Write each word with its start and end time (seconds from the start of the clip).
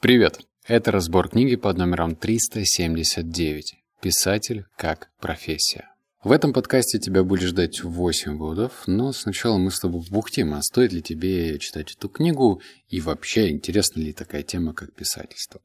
Привет! 0.00 0.40
Это 0.66 0.92
разбор 0.92 1.28
книги 1.28 1.56
под 1.56 1.76
номером 1.76 2.16
379 2.16 3.74
«Писатель 4.00 4.64
как 4.78 5.10
профессия». 5.20 5.90
В 6.24 6.32
этом 6.32 6.54
подкасте 6.54 6.98
тебя 6.98 7.22
будет 7.22 7.50
ждать 7.50 7.84
8 7.84 8.38
выводов, 8.38 8.84
но 8.86 9.12
сначала 9.12 9.58
мы 9.58 9.70
с 9.70 9.78
тобой 9.78 10.02
бухтим, 10.10 10.54
а 10.54 10.62
стоит 10.62 10.94
ли 10.94 11.02
тебе 11.02 11.58
читать 11.58 11.92
эту 11.92 12.08
книгу 12.08 12.62
и 12.88 13.02
вообще 13.02 13.50
интересна 13.50 14.00
ли 14.00 14.14
такая 14.14 14.42
тема, 14.42 14.72
как 14.72 14.94
писательство. 14.94 15.60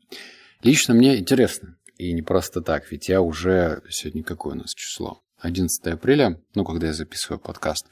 Лично 0.62 0.94
мне 0.94 1.16
интересно, 1.16 1.78
и 1.98 2.12
не 2.12 2.22
просто 2.22 2.60
так, 2.60 2.92
ведь 2.92 3.08
я 3.08 3.22
уже... 3.22 3.84
Сегодня 3.90 4.24
какое 4.24 4.56
у 4.56 4.58
нас 4.58 4.74
число? 4.74 5.22
11 5.40 5.88
апреля, 5.88 6.42
ну, 6.56 6.66
когда 6.66 6.88
я 6.88 6.94
записываю 6.94 7.40
подкаст, 7.40 7.86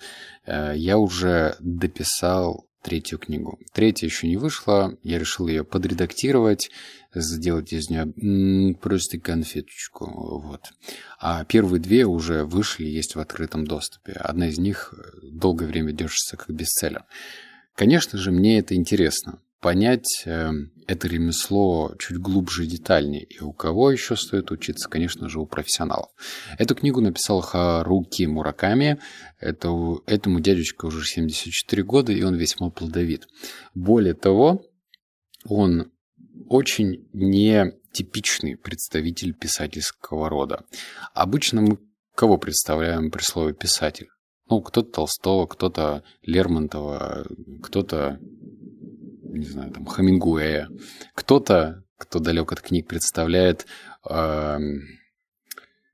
э, 0.46 0.74
я 0.76 0.98
уже 0.98 1.56
дописал 1.62 2.68
третью 2.84 3.18
книгу. 3.18 3.60
Третья 3.72 4.06
еще 4.06 4.28
не 4.28 4.38
вышла, 4.38 4.98
я 5.02 5.18
решил 5.18 5.48
ее 5.48 5.64
подредактировать, 5.64 6.70
сделать 7.16 7.74
из 7.74 7.90
нее 7.90 8.76
просто 8.76 9.20
конфеточку. 9.20 10.06
Вот. 10.42 10.72
А 11.20 11.44
первые 11.46 11.80
две 11.80 12.06
уже 12.06 12.44
вышли, 12.44 12.86
есть 12.86 13.16
в 13.16 13.20
открытом 13.20 13.66
доступе. 13.66 14.12
Одна 14.14 14.50
из 14.50 14.60
них 14.60 14.94
долгое 15.24 15.66
время 15.66 15.94
держится 15.94 16.38
как 16.38 16.50
бестселлер. 16.50 17.06
Конечно 17.76 18.20
же, 18.20 18.32
мне 18.32 18.60
это 18.60 18.76
интересно 18.76 19.40
понять 19.64 20.24
э, 20.26 20.52
это 20.88 21.08
ремесло 21.08 21.96
чуть 22.00 22.18
глубже 22.18 22.66
и 22.66 22.68
детальнее. 22.68 23.24
И 23.24 23.40
у 23.40 23.54
кого 23.54 23.92
еще 23.92 24.16
стоит 24.16 24.52
учиться? 24.52 24.90
Конечно 24.90 25.30
же, 25.30 25.40
у 25.40 25.46
профессионалов. 25.46 26.10
Эту 26.58 26.76
книгу 26.76 27.02
написал 27.02 27.42
Харуки 27.42 28.26
Мураками. 28.26 29.00
Это, 29.40 29.70
этому 30.06 30.40
дядечка 30.40 30.86
уже 30.86 31.06
74 31.06 31.84
года, 31.84 32.12
и 32.12 32.24
он 32.24 32.36
весьма 32.36 32.70
плодовит. 32.70 33.28
Более 33.74 34.14
того, 34.14 34.66
он 35.46 35.92
очень 36.48 37.08
нетипичный 37.14 38.56
представитель 38.56 39.34
писательского 39.34 40.30
рода. 40.30 40.66
Обычно 41.14 41.62
мы 41.62 41.78
кого 42.16 42.38
представляем 42.38 43.12
при 43.12 43.24
слове 43.24 43.54
«писатель»? 43.54 44.10
Ну, 44.50 44.62
кто-то 44.62 44.92
Толстого, 44.92 45.48
кто-то 45.48 46.04
Лермонтова, 46.22 47.26
кто-то 47.64 48.20
не 49.40 49.46
знаю, 49.46 49.72
там, 49.72 49.86
Хамингуэя. 49.86 50.70
Кто-то, 51.14 51.84
кто 51.98 52.20
далек 52.20 52.52
от 52.52 52.62
книг, 52.62 52.88
представляет 52.88 53.66
э, 54.10 54.60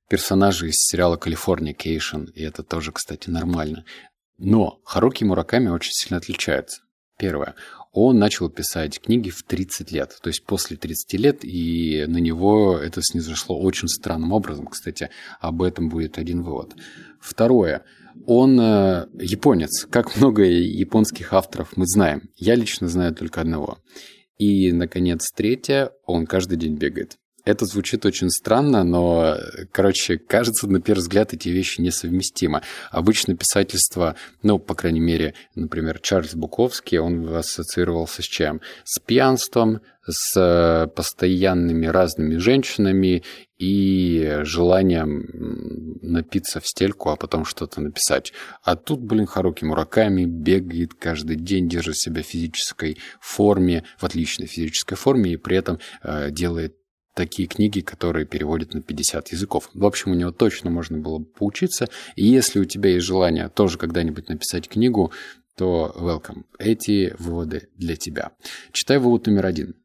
персонажей 0.10 0.70
из 0.70 0.76
сериала 0.78 1.18
«Калифорния 1.18 1.74
Кейшн», 1.74 2.26
и 2.36 2.42
это 2.42 2.64
тоже, 2.64 2.92
кстати, 2.92 3.30
нормально. 3.30 3.86
Но 4.38 4.80
Харуки 4.86 5.24
Мураками 5.24 5.70
очень 5.70 5.92
сильно 5.92 6.18
отличается. 6.18 6.82
Первое. 7.18 7.56
Он 7.92 8.18
начал 8.20 8.50
писать 8.50 9.02
книги 9.02 9.30
в 9.30 9.44
30 9.44 9.92
лет, 9.92 10.18
то 10.22 10.28
есть 10.30 10.46
после 10.46 10.78
30 10.78 11.14
лет, 11.14 11.40
и 11.44 12.06
на 12.08 12.18
него 12.18 12.78
это 12.78 13.02
снизошло 13.02 13.60
очень 13.60 13.88
странным 13.88 14.32
образом. 14.32 14.68
Кстати, 14.68 15.10
об 15.40 15.62
этом 15.62 15.90
будет 15.90 16.18
один 16.18 16.44
вывод. 16.44 16.76
Второе. 17.20 17.84
Он 18.26 18.60
э, 18.60 19.08
японец. 19.20 19.86
Как 19.90 20.16
много 20.18 20.44
японских 20.44 21.34
авторов 21.34 21.76
мы 21.76 21.86
знаем. 21.86 22.30
Я 22.36 22.56
лично 22.56 22.88
знаю 22.88 23.16
только 23.16 23.42
одного. 23.42 23.80
И, 24.38 24.72
наконец, 24.72 25.32
третье. 25.36 25.92
Он 26.06 26.26
каждый 26.26 26.58
день 26.58 26.76
бегает. 26.76 27.18
Это 27.50 27.66
звучит 27.66 28.06
очень 28.06 28.30
странно, 28.30 28.84
но, 28.84 29.36
короче, 29.72 30.20
кажется, 30.20 30.68
на 30.68 30.80
первый 30.82 31.00
взгляд 31.00 31.34
эти 31.34 31.50
вещи 31.50 31.82
несовместимы. 31.82 32.62
Обычно 32.92 33.36
писательство, 33.36 34.16
ну, 34.44 34.60
по 34.60 34.76
крайней 34.76 35.00
мере, 35.00 35.34
например, 35.56 35.98
Чарльз 36.00 36.36
Буковский, 36.36 37.00
он 37.00 37.28
ассоциировался 37.36 38.22
с 38.22 38.26
чем? 38.26 38.62
С 38.84 39.00
пьянством, 39.00 39.82
с 40.08 40.40
э, 40.40 40.88
постоянными 40.88 41.88
разными 41.88 42.38
женщинами 42.38 43.24
и 43.58 44.40
желанием 44.44 45.98
напиться 46.04 46.60
в 46.60 46.68
стельку, 46.68 47.10
а 47.10 47.16
потом 47.16 47.46
что-то 47.46 47.82
написать. 47.82 48.32
А 48.64 48.76
тут, 48.76 49.02
блин, 49.02 49.26
Харуки 49.26 49.64
Мураками 49.66 50.26
бегает 50.26 50.94
каждый 50.94 51.36
день, 51.36 51.68
держит 51.68 51.98
себя 51.98 52.22
в 52.22 52.28
физической 52.28 53.00
форме, 53.20 53.86
в 53.98 54.04
отличной 54.06 54.46
физической 54.46 54.96
форме, 54.96 55.34
и 55.34 55.38
при 55.38 55.58
этом 55.58 55.80
э, 56.04 56.30
делает 56.32 56.76
такие 57.20 57.50
книги, 57.50 57.82
которые 57.82 58.26
переводят 58.26 58.74
на 58.74 58.82
50 58.82 59.34
языков. 59.34 59.70
В 59.74 59.86
общем, 59.86 60.12
у 60.12 60.16
него 60.16 60.32
точно 60.32 60.70
можно 60.70 61.00
было 61.00 61.18
бы 61.18 61.26
поучиться. 61.26 61.90
И 62.16 62.26
если 62.26 62.60
у 62.60 62.66
тебя 62.66 62.92
есть 62.92 63.06
желание 63.06 63.50
тоже 63.50 63.78
когда-нибудь 63.78 64.30
написать 64.30 64.70
книгу, 64.70 65.12
то 65.58 65.94
welcome. 66.00 66.46
Эти 66.60 67.14
выводы 67.20 67.68
для 67.76 67.98
тебя. 67.98 68.32
Читай 68.72 69.00
вывод 69.00 69.28
номер 69.28 69.48
один. 69.48 69.76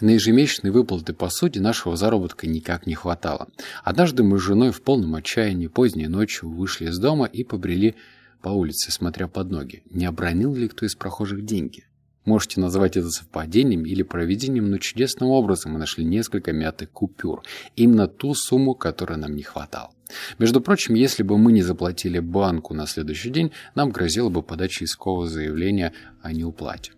На 0.00 0.08
ежемесячные 0.08 0.72
выплаты 0.72 1.12
по 1.12 1.28
сути 1.28 1.58
нашего 1.58 1.94
заработка 1.94 2.46
никак 2.46 2.86
не 2.86 2.94
хватало. 2.94 3.48
Однажды 3.84 4.22
мы 4.22 4.38
с 4.38 4.42
женой 4.42 4.70
в 4.70 4.80
полном 4.80 5.14
отчаянии 5.14 5.66
поздней 5.66 6.08
ночью 6.08 6.48
вышли 6.48 6.86
из 6.86 6.98
дома 6.98 7.26
и 7.26 7.44
побрели 7.44 7.96
по 8.40 8.48
улице, 8.48 8.90
смотря 8.90 9.28
под 9.28 9.50
ноги. 9.50 9.82
Не 9.90 10.06
обронил 10.06 10.54
ли 10.54 10.68
кто 10.68 10.86
из 10.86 10.94
прохожих 10.94 11.44
деньги? 11.44 11.84
Можете 12.26 12.60
назвать 12.60 12.96
это 12.96 13.08
совпадением 13.08 13.86
или 13.86 14.02
проведением, 14.02 14.68
но 14.68 14.78
чудесным 14.78 15.30
образом 15.30 15.72
мы 15.72 15.78
нашли 15.78 16.04
несколько 16.04 16.52
мятых 16.52 16.90
купюр. 16.90 17.42
Именно 17.76 18.08
ту 18.08 18.34
сумму, 18.34 18.74
которой 18.74 19.16
нам 19.16 19.36
не 19.36 19.44
хватало. 19.44 19.92
Между 20.38 20.60
прочим, 20.60 20.94
если 20.94 21.22
бы 21.22 21.38
мы 21.38 21.52
не 21.52 21.62
заплатили 21.62 22.18
банку 22.18 22.74
на 22.74 22.86
следующий 22.86 23.30
день, 23.30 23.52
нам 23.76 23.90
грозила 23.90 24.28
бы 24.28 24.42
подача 24.42 24.84
искового 24.84 25.28
заявления 25.28 25.92
о 26.20 26.32
неуплате. 26.32 26.92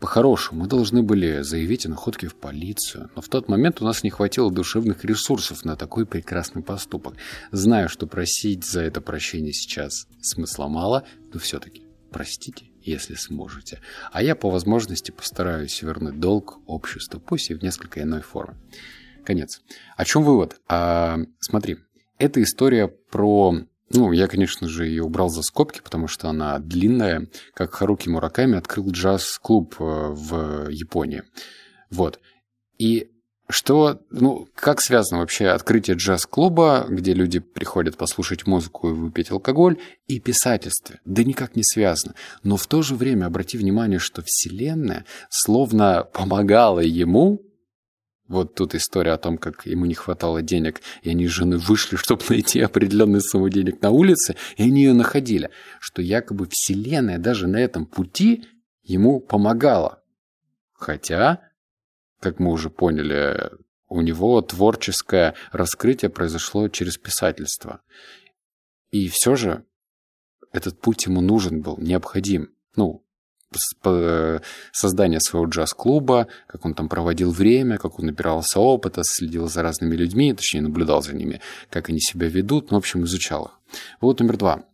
По-хорошему, 0.00 0.62
мы 0.62 0.68
должны 0.68 1.02
были 1.04 1.42
заявить 1.42 1.86
о 1.86 1.90
находке 1.90 2.26
в 2.26 2.34
полицию, 2.34 3.08
но 3.14 3.22
в 3.22 3.28
тот 3.28 3.48
момент 3.48 3.80
у 3.80 3.84
нас 3.84 4.02
не 4.02 4.10
хватило 4.10 4.50
душевных 4.50 5.04
ресурсов 5.04 5.64
на 5.64 5.76
такой 5.76 6.06
прекрасный 6.06 6.62
поступок. 6.62 7.14
Знаю, 7.52 7.88
что 7.88 8.08
просить 8.08 8.64
за 8.64 8.82
это 8.82 9.00
прощение 9.00 9.52
сейчас 9.52 10.08
смысла 10.20 10.66
мало, 10.66 11.04
но 11.32 11.38
все-таки 11.38 11.84
простите 12.10 12.71
если 12.84 13.14
сможете. 13.14 13.80
А 14.12 14.22
я 14.22 14.34
по 14.34 14.50
возможности 14.50 15.10
постараюсь 15.10 15.82
вернуть 15.82 16.20
долг 16.20 16.58
обществу, 16.66 17.20
пусть 17.20 17.50
и 17.50 17.54
в 17.54 17.62
несколько 17.62 18.02
иной 18.02 18.22
форме. 18.22 18.56
Конец. 19.24 19.60
О 19.96 20.04
чем 20.04 20.24
вывод? 20.24 20.60
А, 20.68 21.18
смотри, 21.40 21.78
эта 22.18 22.42
история 22.42 22.88
про... 22.88 23.54
Ну, 23.90 24.12
я, 24.12 24.26
конечно 24.26 24.68
же, 24.68 24.86
ее 24.86 25.02
убрал 25.02 25.28
за 25.28 25.42
скобки, 25.42 25.80
потому 25.82 26.08
что 26.08 26.28
она 26.28 26.58
длинная, 26.58 27.28
как 27.52 27.74
Харуки 27.74 28.08
Мураками 28.08 28.56
открыл 28.56 28.90
джаз-клуб 28.90 29.76
э, 29.78 29.84
в 29.84 30.68
Японии. 30.70 31.24
Вот. 31.90 32.18
И 32.78 33.11
что, 33.52 34.00
ну, 34.10 34.48
как 34.54 34.80
связано 34.80 35.20
вообще 35.20 35.48
открытие 35.48 35.96
джаз-клуба, 35.96 36.86
где 36.88 37.14
люди 37.14 37.38
приходят 37.38 37.96
послушать 37.96 38.46
музыку 38.46 38.90
и 38.90 38.92
выпить 38.92 39.30
алкоголь, 39.30 39.78
и 40.06 40.18
писательство? 40.18 40.96
Да 41.04 41.22
никак 41.22 41.54
не 41.54 41.62
связано. 41.62 42.14
Но 42.42 42.56
в 42.56 42.66
то 42.66 42.82
же 42.82 42.94
время 42.94 43.26
обрати 43.26 43.56
внимание, 43.58 43.98
что 43.98 44.22
Вселенная 44.22 45.04
словно 45.30 46.04
помогала 46.12 46.80
ему 46.80 47.42
вот 48.28 48.54
тут 48.54 48.74
история 48.74 49.12
о 49.12 49.18
том, 49.18 49.36
как 49.36 49.66
ему 49.66 49.84
не 49.84 49.94
хватало 49.94 50.40
денег, 50.40 50.80
и 51.02 51.10
они 51.10 51.28
с 51.28 51.30
женой 51.30 51.58
вышли, 51.58 51.96
чтобы 52.02 52.24
найти 52.30 52.60
определенную 52.60 53.20
сумму 53.20 53.50
денег 53.50 53.82
на 53.82 53.90
улице, 53.90 54.36
и 54.56 54.62
они 54.62 54.84
ее 54.84 54.94
находили. 54.94 55.50
Что 55.78 56.00
якобы 56.00 56.48
Вселенная 56.50 57.18
даже 57.18 57.46
на 57.46 57.58
этом 57.58 57.84
пути 57.84 58.44
ему 58.82 59.20
помогала. 59.20 60.02
Хотя 60.72 61.51
как 62.22 62.38
мы 62.38 62.52
уже 62.52 62.70
поняли, 62.70 63.50
у 63.88 64.00
него 64.00 64.40
творческое 64.40 65.34
раскрытие 65.50 66.08
произошло 66.08 66.68
через 66.68 66.96
писательство. 66.96 67.82
И 68.90 69.08
все 69.08 69.34
же 69.34 69.64
этот 70.52 70.80
путь 70.80 71.06
ему 71.06 71.20
нужен 71.20 71.60
был, 71.60 71.76
необходим. 71.78 72.54
Ну, 72.76 73.04
создание 74.72 75.20
своего 75.20 75.46
джаз-клуба, 75.46 76.28
как 76.46 76.64
он 76.64 76.74
там 76.74 76.88
проводил 76.88 77.32
время, 77.32 77.76
как 77.76 77.98
он 77.98 78.06
набирался 78.06 78.60
опыта, 78.60 79.02
следил 79.04 79.48
за 79.48 79.62
разными 79.62 79.94
людьми, 79.94 80.32
точнее, 80.32 80.62
наблюдал 80.62 81.02
за 81.02 81.14
ними, 81.14 81.40
как 81.68 81.90
они 81.90 82.00
себя 82.00 82.28
ведут, 82.28 82.70
ну, 82.70 82.78
в 82.78 82.78
общем, 82.78 83.04
изучал 83.04 83.46
их. 83.46 83.78
Вот 84.00 84.20
номер 84.20 84.36
два. 84.38 84.64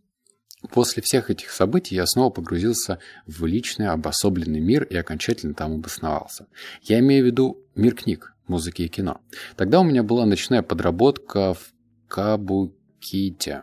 После 0.73 1.03
всех 1.03 1.31
этих 1.31 1.51
событий 1.51 1.95
я 1.95 2.07
снова 2.07 2.31
погрузился 2.31 2.99
в 3.27 3.47
личный 3.47 3.89
обособленный 3.89 4.61
мир 4.61 4.83
и 4.83 4.97
окончательно 4.97 5.55
там 5.55 5.75
обосновался. 5.75 6.47
Я 6.83 6.99
имею 6.99 7.25
в 7.25 7.27
виду 7.27 7.65
мир 7.77 7.95
книг, 7.95 8.35
музыки 8.49 8.83
и 8.83 8.89
кино. 8.89 9.21
Тогда 9.57 9.81
у 9.81 9.85
меня 9.85 10.03
была 10.03 10.27
ночная 10.27 10.63
подработка 10.63 11.55
в 11.55 11.73
Кабуките, 12.09 13.63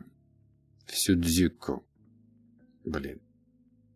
в 0.85 0.97
Сюдзюку. 0.97 1.83
Блин, 2.85 3.19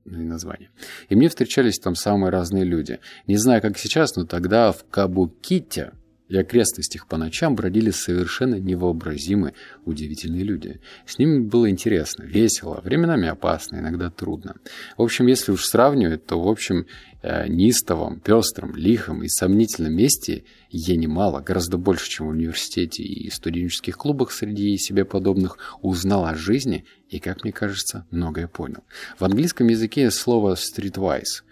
ну 0.04 0.25
название. 0.25 0.69
И 1.07 1.16
мне 1.16 1.30
встречались 1.30 1.80
там 1.80 1.95
самые 1.95 2.31
разные 2.31 2.66
люди. 2.66 3.00
Не 3.28 3.38
знаю, 3.38 3.62
как 3.62 3.78
сейчас, 3.78 4.16
но 4.18 4.25
тогда 4.25 4.74
в 4.74 4.84
Кабуките 4.90 5.94
и 6.30 6.38
окрестностях 6.38 7.08
по 7.08 7.18
ночам 7.18 7.56
бродили 7.56 7.90
совершенно 7.90 8.56
невообразимые, 8.56 9.56
удивительные 9.86 10.44
люди. 10.44 10.80
С 11.06 11.18
ними 11.18 11.40
было 11.40 11.70
интересно, 11.70 12.24
весело, 12.24 12.81
временами 12.84 13.28
опасно, 13.28 13.78
иногда 13.78 14.10
трудно. 14.10 14.56
В 14.98 15.02
общем, 15.02 15.28
если 15.28 15.52
уж 15.52 15.66
сравнивать, 15.66 16.26
то, 16.26 16.40
в 16.40 16.48
общем, 16.48 16.86
э, 17.22 17.48
неистовом, 17.48 18.20
пестром, 18.20 18.76
лихом 18.76 19.24
и 19.24 19.28
сомнительном 19.28 19.94
месте 19.94 20.44
я 20.70 20.96
немало, 20.96 21.42
гораздо 21.42 21.78
больше, 21.78 22.08
чем 22.10 22.28
в 22.28 22.30
университете 22.30 23.04
и 23.04 23.30
студенческих 23.31 23.98
клубах 23.98 24.31
среди 24.31 24.78
себе 24.78 25.06
подобных, 25.06 25.58
узнал 25.81 26.26
о 26.26 26.36
жизни 26.36 26.86
и, 27.10 27.20
как 27.20 27.44
мне 27.44 27.52
кажется, 27.52 28.06
многое 28.12 28.48
понял. 28.48 28.84
В 29.18 29.26
английском 29.26 29.68
языке 29.68 30.12
слово 30.12 30.56
«streetwise» 30.56 31.44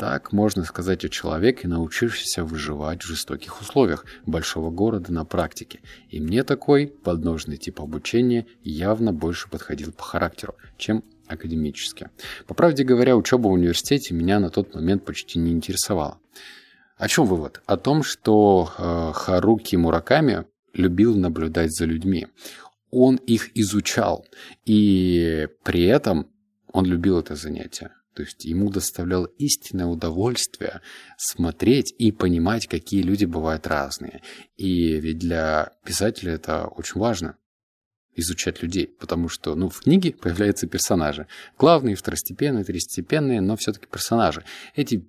Так 0.00 0.32
можно 0.32 0.64
сказать 0.64 1.04
о 1.04 1.10
человеке, 1.10 1.68
научившемся 1.68 2.42
выживать 2.42 3.02
в 3.02 3.06
жестоких 3.06 3.60
условиях 3.60 4.06
большого 4.24 4.70
города 4.70 5.12
на 5.12 5.26
практике. 5.26 5.80
И 6.08 6.20
мне 6.20 6.42
такой 6.42 6.86
подножный 6.86 7.58
тип 7.58 7.82
обучения 7.82 8.46
явно 8.62 9.12
больше 9.12 9.50
подходил 9.50 9.92
по 9.92 10.02
характеру, 10.02 10.54
чем 10.78 11.04
академически. 11.26 12.08
По 12.46 12.54
правде 12.54 12.82
говоря, 12.82 13.14
учеба 13.14 13.48
в 13.48 13.52
университете 13.52 14.14
меня 14.14 14.40
на 14.40 14.48
тот 14.48 14.74
момент 14.74 15.04
почти 15.04 15.38
не 15.38 15.52
интересовала. 15.52 16.18
О 16.96 17.06
чем 17.06 17.26
вывод? 17.26 17.60
О 17.66 17.76
том, 17.76 18.02
что 18.02 18.72
э, 18.78 19.12
Харуки 19.12 19.76
Мураками 19.76 20.46
любил 20.72 21.14
наблюдать 21.14 21.76
за 21.76 21.84
людьми. 21.84 22.26
Он 22.90 23.16
их 23.16 23.54
изучал, 23.54 24.24
и 24.64 25.46
при 25.62 25.84
этом 25.84 26.30
он 26.72 26.86
любил 26.86 27.18
это 27.18 27.34
занятие. 27.34 27.90
То 28.14 28.22
есть 28.22 28.44
ему 28.44 28.70
доставляло 28.70 29.26
истинное 29.38 29.86
удовольствие 29.86 30.80
смотреть 31.16 31.94
и 31.98 32.10
понимать, 32.12 32.66
какие 32.66 33.02
люди 33.02 33.24
бывают 33.24 33.66
разные. 33.66 34.22
И 34.56 34.98
ведь 35.00 35.18
для 35.18 35.72
писателя 35.84 36.32
это 36.32 36.66
очень 36.66 37.00
важно 37.00 37.36
изучать 38.16 38.62
людей, 38.62 38.88
потому 38.98 39.28
что, 39.28 39.54
ну, 39.54 39.68
в 39.68 39.80
книге 39.80 40.12
появляются 40.12 40.66
персонажи. 40.66 41.26
Главные, 41.58 41.94
второстепенные, 41.94 42.64
третьестепенные, 42.64 43.40
но 43.40 43.56
все-таки 43.56 43.86
персонажи. 43.86 44.44
Эти 44.74 45.04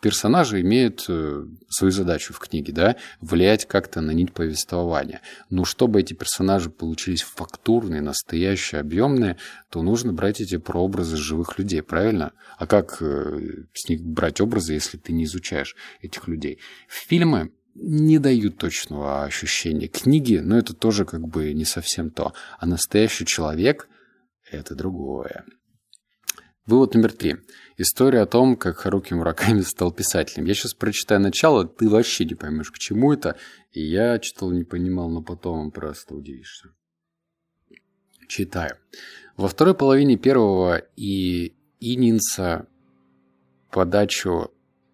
персонажи 0.00 0.60
имеют 0.60 1.04
э, 1.08 1.46
свою 1.68 1.90
задачу 1.90 2.34
в 2.34 2.38
книге, 2.38 2.72
да, 2.72 2.96
влиять 3.20 3.66
как-то 3.66 4.00
на 4.00 4.10
нить 4.10 4.32
повествования. 4.32 5.20
Но 5.50 5.64
чтобы 5.64 6.00
эти 6.00 6.14
персонажи 6.14 6.70
получились 6.70 7.22
фактурные, 7.22 8.02
настоящие, 8.02 8.80
объемные, 8.80 9.36
то 9.70 9.82
нужно 9.82 10.12
брать 10.12 10.40
эти 10.40 10.58
прообразы 10.58 11.16
живых 11.16 11.58
людей, 11.58 11.82
правильно? 11.82 12.32
А 12.58 12.66
как 12.66 12.98
э, 13.00 13.64
с 13.72 13.88
них 13.88 14.02
брать 14.02 14.40
образы, 14.40 14.74
если 14.74 14.98
ты 14.98 15.12
не 15.12 15.24
изучаешь 15.24 15.74
этих 16.02 16.28
людей? 16.28 16.58
Фильмы 16.88 17.50
не 17.74 18.18
дают 18.18 18.58
точного 18.58 19.24
ощущения 19.24 19.88
книги, 19.88 20.36
но 20.36 20.58
это 20.58 20.74
тоже 20.74 21.04
как 21.04 21.26
бы 21.26 21.52
не 21.52 21.64
совсем 21.64 22.10
то. 22.10 22.34
А 22.58 22.66
настоящий 22.66 23.26
человек– 23.26 23.88
это 24.50 24.74
другое. 24.74 25.44
Вывод 26.66 26.94
номер 26.94 27.12
три. 27.12 27.36
История 27.76 28.20
о 28.20 28.26
том, 28.26 28.56
как 28.56 28.76
Харуки 28.76 29.14
Мураками 29.14 29.62
стал 29.62 29.90
писателем. 29.90 30.44
Я 30.44 30.54
сейчас 30.54 30.74
прочитаю 30.74 31.20
начало, 31.20 31.66
ты 31.66 31.88
вообще 31.88 32.24
не 32.24 32.34
поймешь, 32.34 32.70
к 32.70 32.78
чему 32.78 33.12
это. 33.12 33.36
И 33.72 33.82
я 33.82 34.18
читал, 34.20 34.52
не 34.52 34.62
понимал, 34.62 35.10
но 35.10 35.22
потом 35.22 35.72
просто 35.72 36.14
удивишься. 36.14 36.68
Читаю. 38.28 38.76
Во 39.36 39.48
второй 39.48 39.74
половине 39.74 40.16
первого 40.16 40.82
иннинга 40.94 42.68
подачу 43.70 44.52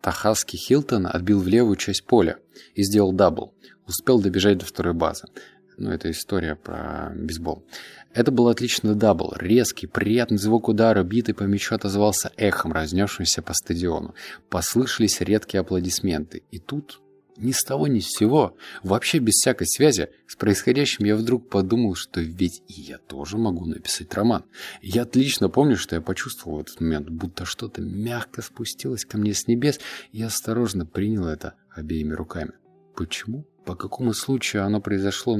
Такахаси 0.08 0.56
Хилтон 0.56 1.06
отбил 1.06 1.38
в 1.38 1.48
левую 1.48 1.76
часть 1.76 2.06
поля 2.06 2.38
и 2.74 2.82
сделал 2.82 3.12
дабл. 3.12 3.52
Успел 3.86 4.18
добежать 4.18 4.56
до 4.56 4.64
второй 4.64 4.94
базы. 4.94 5.26
Ну, 5.76 5.90
это 5.90 6.10
история 6.10 6.56
про 6.56 7.12
бейсбол. 7.14 7.66
Это 8.14 8.32
был 8.32 8.48
отличный 8.48 8.94
дабл. 8.94 9.34
Резкий, 9.36 9.86
приятный 9.86 10.38
звук 10.38 10.68
удара, 10.68 11.02
битый 11.02 11.34
по 11.34 11.42
мячу 11.42 11.74
отозвался 11.74 12.32
эхом, 12.38 12.72
разнесшимся 12.72 13.42
по 13.42 13.52
стадиону. 13.52 14.14
Послышались 14.48 15.20
редкие 15.20 15.60
аплодисменты. 15.60 16.42
И 16.50 16.58
тут 16.58 17.02
ни 17.38 17.52
с 17.52 17.64
того 17.64 17.86
ни 17.86 18.00
с 18.00 18.08
сего, 18.08 18.56
вообще 18.82 19.18
без 19.18 19.34
всякой 19.34 19.66
связи 19.66 20.10
с 20.26 20.36
происходящим, 20.36 21.04
я 21.04 21.16
вдруг 21.16 21.48
подумал, 21.48 21.94
что 21.94 22.20
ведь 22.20 22.62
и 22.68 22.80
я 22.80 22.98
тоже 22.98 23.38
могу 23.38 23.64
написать 23.64 24.12
роман. 24.14 24.44
Я 24.82 25.02
отлично 25.02 25.48
помню, 25.48 25.76
что 25.76 25.94
я 25.96 26.00
почувствовал 26.00 26.58
в 26.58 26.62
этот 26.62 26.80
момент, 26.80 27.08
будто 27.08 27.44
что-то 27.44 27.80
мягко 27.80 28.42
спустилось 28.42 29.04
ко 29.04 29.18
мне 29.18 29.34
с 29.34 29.46
небес, 29.46 29.80
и 30.12 30.22
осторожно 30.22 30.84
принял 30.84 31.26
это 31.26 31.54
обеими 31.74 32.12
руками. 32.12 32.52
Почему? 32.96 33.46
По 33.64 33.76
какому 33.76 34.12
случаю 34.14 34.64
оно 34.64 34.80
произошло, 34.80 35.38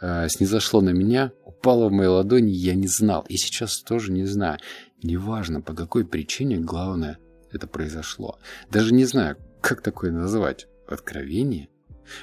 э, 0.00 0.28
снизошло 0.28 0.80
на 0.80 0.90
меня, 0.90 1.32
упало 1.44 1.88
в 1.88 1.92
мои 1.92 2.06
ладони, 2.06 2.50
я 2.50 2.74
не 2.74 2.86
знал, 2.86 3.24
и 3.28 3.36
сейчас 3.36 3.78
тоже 3.82 4.12
не 4.12 4.24
знаю. 4.24 4.58
Неважно, 5.02 5.60
по 5.60 5.74
какой 5.74 6.06
причине, 6.06 6.56
главное, 6.56 7.18
это 7.52 7.66
произошло. 7.66 8.38
Даже 8.70 8.94
не 8.94 9.04
знаю, 9.04 9.36
как 9.60 9.82
такое 9.82 10.12
называть 10.12 10.66
откровение. 10.86 11.68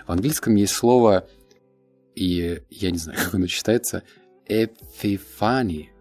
В 0.05 0.11
английском 0.11 0.55
есть 0.55 0.73
слово, 0.73 1.27
и 2.15 2.61
я 2.69 2.91
не 2.91 2.97
знаю, 2.97 3.19
как 3.23 3.35
оно 3.35 3.47
читается, 3.47 4.03
эпифани, 4.45 5.91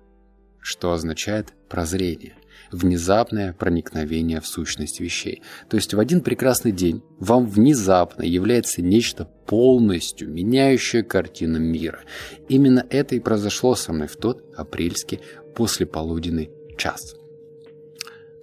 что 0.60 0.92
означает 0.92 1.52
прозрение, 1.68 2.34
внезапное 2.70 3.52
проникновение 3.52 4.40
в 4.40 4.46
сущность 4.46 5.00
вещей. 5.00 5.42
То 5.68 5.76
есть 5.76 5.94
в 5.94 6.00
один 6.00 6.20
прекрасный 6.20 6.72
день 6.72 7.02
вам 7.18 7.46
внезапно 7.46 8.22
является 8.22 8.82
нечто 8.82 9.24
полностью 9.24 10.28
меняющее 10.28 11.02
картину 11.02 11.58
мира. 11.58 12.00
Именно 12.48 12.86
это 12.90 13.14
и 13.14 13.20
произошло 13.20 13.74
со 13.74 13.92
мной 13.92 14.08
в 14.08 14.16
тот 14.16 14.52
апрельский 14.56 15.20
послеполуденный 15.54 16.50
час. 16.76 17.14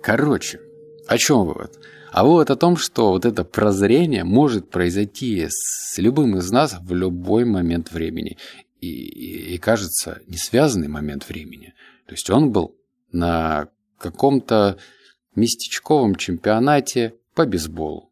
Короче, 0.01 0.61
о 1.07 1.17
чем 1.17 1.45
вывод? 1.45 1.79
А 2.11 2.23
вывод 2.23 2.49
о 2.49 2.55
том, 2.55 2.77
что 2.77 3.11
вот 3.11 3.25
это 3.25 3.43
прозрение 3.43 4.23
может 4.23 4.69
произойти 4.69 5.47
с 5.49 5.97
любым 5.97 6.37
из 6.37 6.51
нас 6.51 6.77
в 6.81 6.93
любой 6.93 7.45
момент 7.45 7.91
времени. 7.91 8.37
И, 8.81 8.87
и, 8.87 9.55
и 9.55 9.57
кажется, 9.57 10.21
не 10.27 10.37
связанный 10.37 10.87
момент 10.87 11.27
времени. 11.27 11.73
То 12.07 12.13
есть 12.13 12.29
он 12.29 12.51
был 12.51 12.75
на 13.11 13.69
каком-то 13.97 14.77
местечковом 15.35 16.15
чемпионате 16.15 17.15
по 17.33 17.45
бейсболу. 17.45 18.11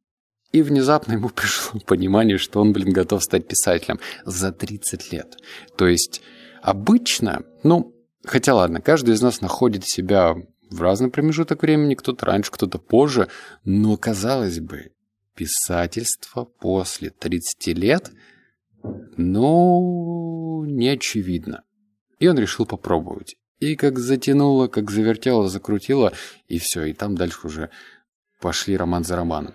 И 0.52 0.62
внезапно 0.62 1.14
ему 1.14 1.30
пришло 1.36 1.80
понимание, 1.82 2.38
что 2.38 2.62
он, 2.62 2.74
блин, 2.74 2.94
готов 2.94 3.24
стать 3.24 3.48
писателем 3.48 4.00
за 4.26 4.52
30 4.52 5.12
лет. 5.12 5.38
То 5.78 5.88
есть 5.88 6.22
обычно, 6.62 7.44
ну, 7.64 7.94
хотя 8.24 8.56
ладно, 8.56 8.82
каждый 8.82 9.16
из 9.16 9.22
нас 9.22 9.42
находит 9.42 9.86
себя 9.86 10.36
в 10.70 10.82
разный 10.82 11.10
промежуток 11.10 11.62
времени, 11.62 11.96
кто-то 11.96 12.26
раньше, 12.26 12.52
кто-то 12.52 12.78
позже, 12.80 13.30
но, 13.64 13.98
казалось 13.98 14.60
бы, 14.60 14.92
писательство 15.36 16.46
после 16.46 17.10
30 17.10 17.68
лет, 17.78 18.12
ну, 19.18 20.64
не 20.66 20.90
очевидно. 20.90 21.64
И 22.20 22.28
он 22.28 22.40
решил 22.40 22.66
попробовать. 22.66 23.36
И 23.60 23.76
как 23.76 24.00
затянуло, 24.00 24.68
как 24.68 24.92
завертело, 24.92 25.48
закрутило, 25.48 26.14
и 26.48 26.60
все, 26.60 26.86
и 26.86 26.94
там 26.94 27.16
дальше 27.16 27.48
уже 27.48 27.70
пошли 28.42 28.78
роман 28.78 29.04
за 29.04 29.16
романом. 29.16 29.54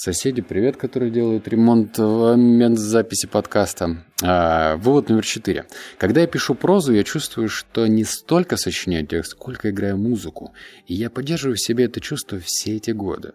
Соседи, 0.00 0.42
привет, 0.42 0.76
которые 0.76 1.10
делают 1.10 1.48
ремонт 1.48 1.98
в 1.98 2.36
момент 2.36 2.78
записи 2.78 3.26
подкаста. 3.26 4.04
А, 4.22 4.76
вывод 4.76 5.08
номер 5.08 5.24
четыре. 5.24 5.66
Когда 5.98 6.20
я 6.20 6.28
пишу 6.28 6.54
прозу, 6.54 6.92
я 6.92 7.02
чувствую, 7.02 7.48
что 7.48 7.84
не 7.88 8.04
столько 8.04 8.56
сочиняю 8.56 9.04
текст, 9.08 9.32
сколько 9.32 9.70
играю 9.70 9.98
музыку. 9.98 10.54
И 10.86 10.94
я 10.94 11.10
поддерживаю 11.10 11.56
в 11.56 11.60
себе 11.60 11.86
это 11.86 12.00
чувство 12.00 12.38
все 12.38 12.76
эти 12.76 12.92
годы. 12.92 13.32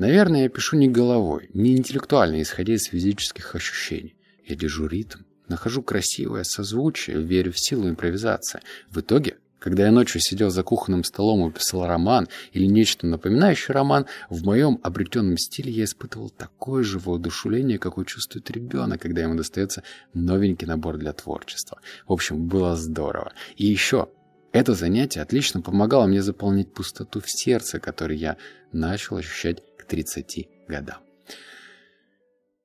Наверное, 0.00 0.42
я 0.42 0.48
пишу 0.48 0.76
не 0.76 0.88
головой, 0.88 1.50
не 1.54 1.76
интеллектуально, 1.76 2.42
исходя 2.42 2.74
из 2.74 2.86
физических 2.86 3.54
ощущений. 3.54 4.16
Я 4.44 4.56
держу 4.56 4.88
ритм, 4.88 5.20
нахожу 5.46 5.84
красивое 5.84 6.42
созвучие, 6.42 7.22
верю 7.22 7.52
в 7.52 7.60
силу 7.60 7.88
импровизации. 7.88 8.58
В 8.90 8.98
итоге 8.98 9.36
когда 9.62 9.84
я 9.84 9.92
ночью 9.92 10.20
сидел 10.20 10.50
за 10.50 10.62
кухонным 10.64 11.04
столом 11.04 11.48
и 11.48 11.52
писал 11.52 11.86
роман 11.86 12.28
или 12.52 12.66
нечто 12.66 13.06
напоминающее 13.06 13.74
роман, 13.74 14.06
в 14.28 14.44
моем 14.44 14.80
обретенном 14.82 15.38
стиле 15.38 15.70
я 15.70 15.84
испытывал 15.84 16.30
такое 16.30 16.82
же 16.82 16.98
воодушевление, 16.98 17.78
какое 17.78 18.04
чувствует 18.04 18.50
ребенок, 18.50 19.00
когда 19.00 19.22
ему 19.22 19.36
достается 19.36 19.84
новенький 20.14 20.66
набор 20.66 20.96
для 20.98 21.12
творчества. 21.12 21.78
В 22.06 22.12
общем, 22.12 22.48
было 22.48 22.74
здорово. 22.76 23.32
И 23.56 23.66
еще, 23.66 24.08
это 24.52 24.74
занятие 24.74 25.22
отлично 25.22 25.60
помогало 25.60 26.06
мне 26.06 26.22
заполнить 26.22 26.74
пустоту 26.74 27.20
в 27.20 27.30
сердце, 27.30 27.78
которую 27.78 28.18
я 28.18 28.36
начал 28.72 29.16
ощущать 29.16 29.62
к 29.78 29.84
30 29.84 30.48
годам. 30.66 30.98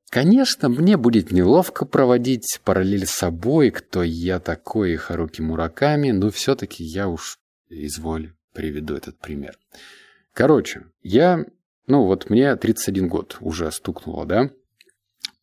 Конечно, 0.09 0.69
мне 0.69 0.95
будет 0.95 1.31
неловко 1.31 1.85
проводить 1.85 2.61
параллель 2.63 3.05
с 3.05 3.11
собой, 3.11 3.71
кто 3.71 4.03
я 4.03 4.39
такой 4.39 4.93
и 4.93 4.95
Харуки 4.95 5.41
Мураками, 5.41 6.11
но 6.11 6.29
все-таки 6.29 6.83
я 6.83 7.09
уж, 7.09 7.39
изволь, 7.69 8.33
приведу 8.53 8.95
этот 8.95 9.19
пример. 9.19 9.57
Короче, 10.33 10.85
я, 11.03 11.45
ну 11.87 12.05
вот 12.05 12.29
мне 12.29 12.55
31 12.55 13.09
год 13.09 13.37
уже 13.41 13.69
стукнуло, 13.71 14.25
да? 14.25 14.49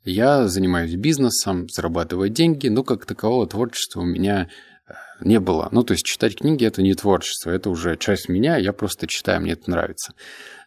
Я 0.03 0.49
занимаюсь 0.49 0.95
бизнесом, 0.97 1.69
зарабатываю 1.69 2.31
деньги, 2.31 2.69
но 2.69 2.85
как 2.85 3.07
такового 3.07 3.47
творчества 3.47 4.01
у 4.01 4.05
меня 4.05 4.49
э, 4.87 4.93
не 5.21 5.41
было. 5.41 5.69
Ну, 5.73 5.83
то 5.83 5.93
есть 5.93 6.05
читать 6.05 6.37
книги– 6.37 6.65
это 6.67 6.83
не 6.83 6.95
творчество, 6.95 7.51
это 7.51 7.71
уже 7.71 7.97
часть 7.97 8.29
меня, 8.29 8.57
я 8.57 8.73
просто 8.75 9.07
читаю, 9.07 9.41
мне 9.41 9.53
это 9.53 9.71
нравится. 9.71 10.15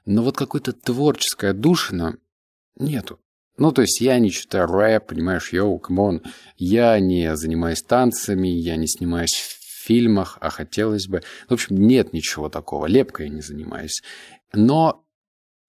Но 0.05 0.23
вот 0.23 0.35
какой-то 0.35 0.73
творческой 0.73 1.51
отдушина 1.51 2.17
нету. 2.77 3.19
Ну, 3.57 3.71
то 3.71 3.81
есть 3.81 4.01
я 4.01 4.19
не 4.19 4.31
читаю 4.31 4.67
рэп, 4.67 5.07
понимаешь, 5.07 5.51
yo, 5.51 5.79
come 5.79 6.03
on. 6.03 6.21
Я 6.57 6.99
не 6.99 7.35
занимаюсь 7.35 7.81
танцами, 7.81 8.47
я 8.47 8.75
не 8.75 8.87
снимаюсь 8.87 9.33
в 9.33 9.85
фильмах, 9.85 10.37
а 10.41 10.49
хотелось 10.49 11.07
бы... 11.07 11.23
В 11.49 11.53
общем, 11.53 11.77
нет 11.77 12.13
ничего 12.13 12.49
такого. 12.49 12.85
Лепкой 12.85 13.27
я 13.27 13.33
не 13.33 13.41
занимаюсь. 13.41 14.03
Но 14.53 15.03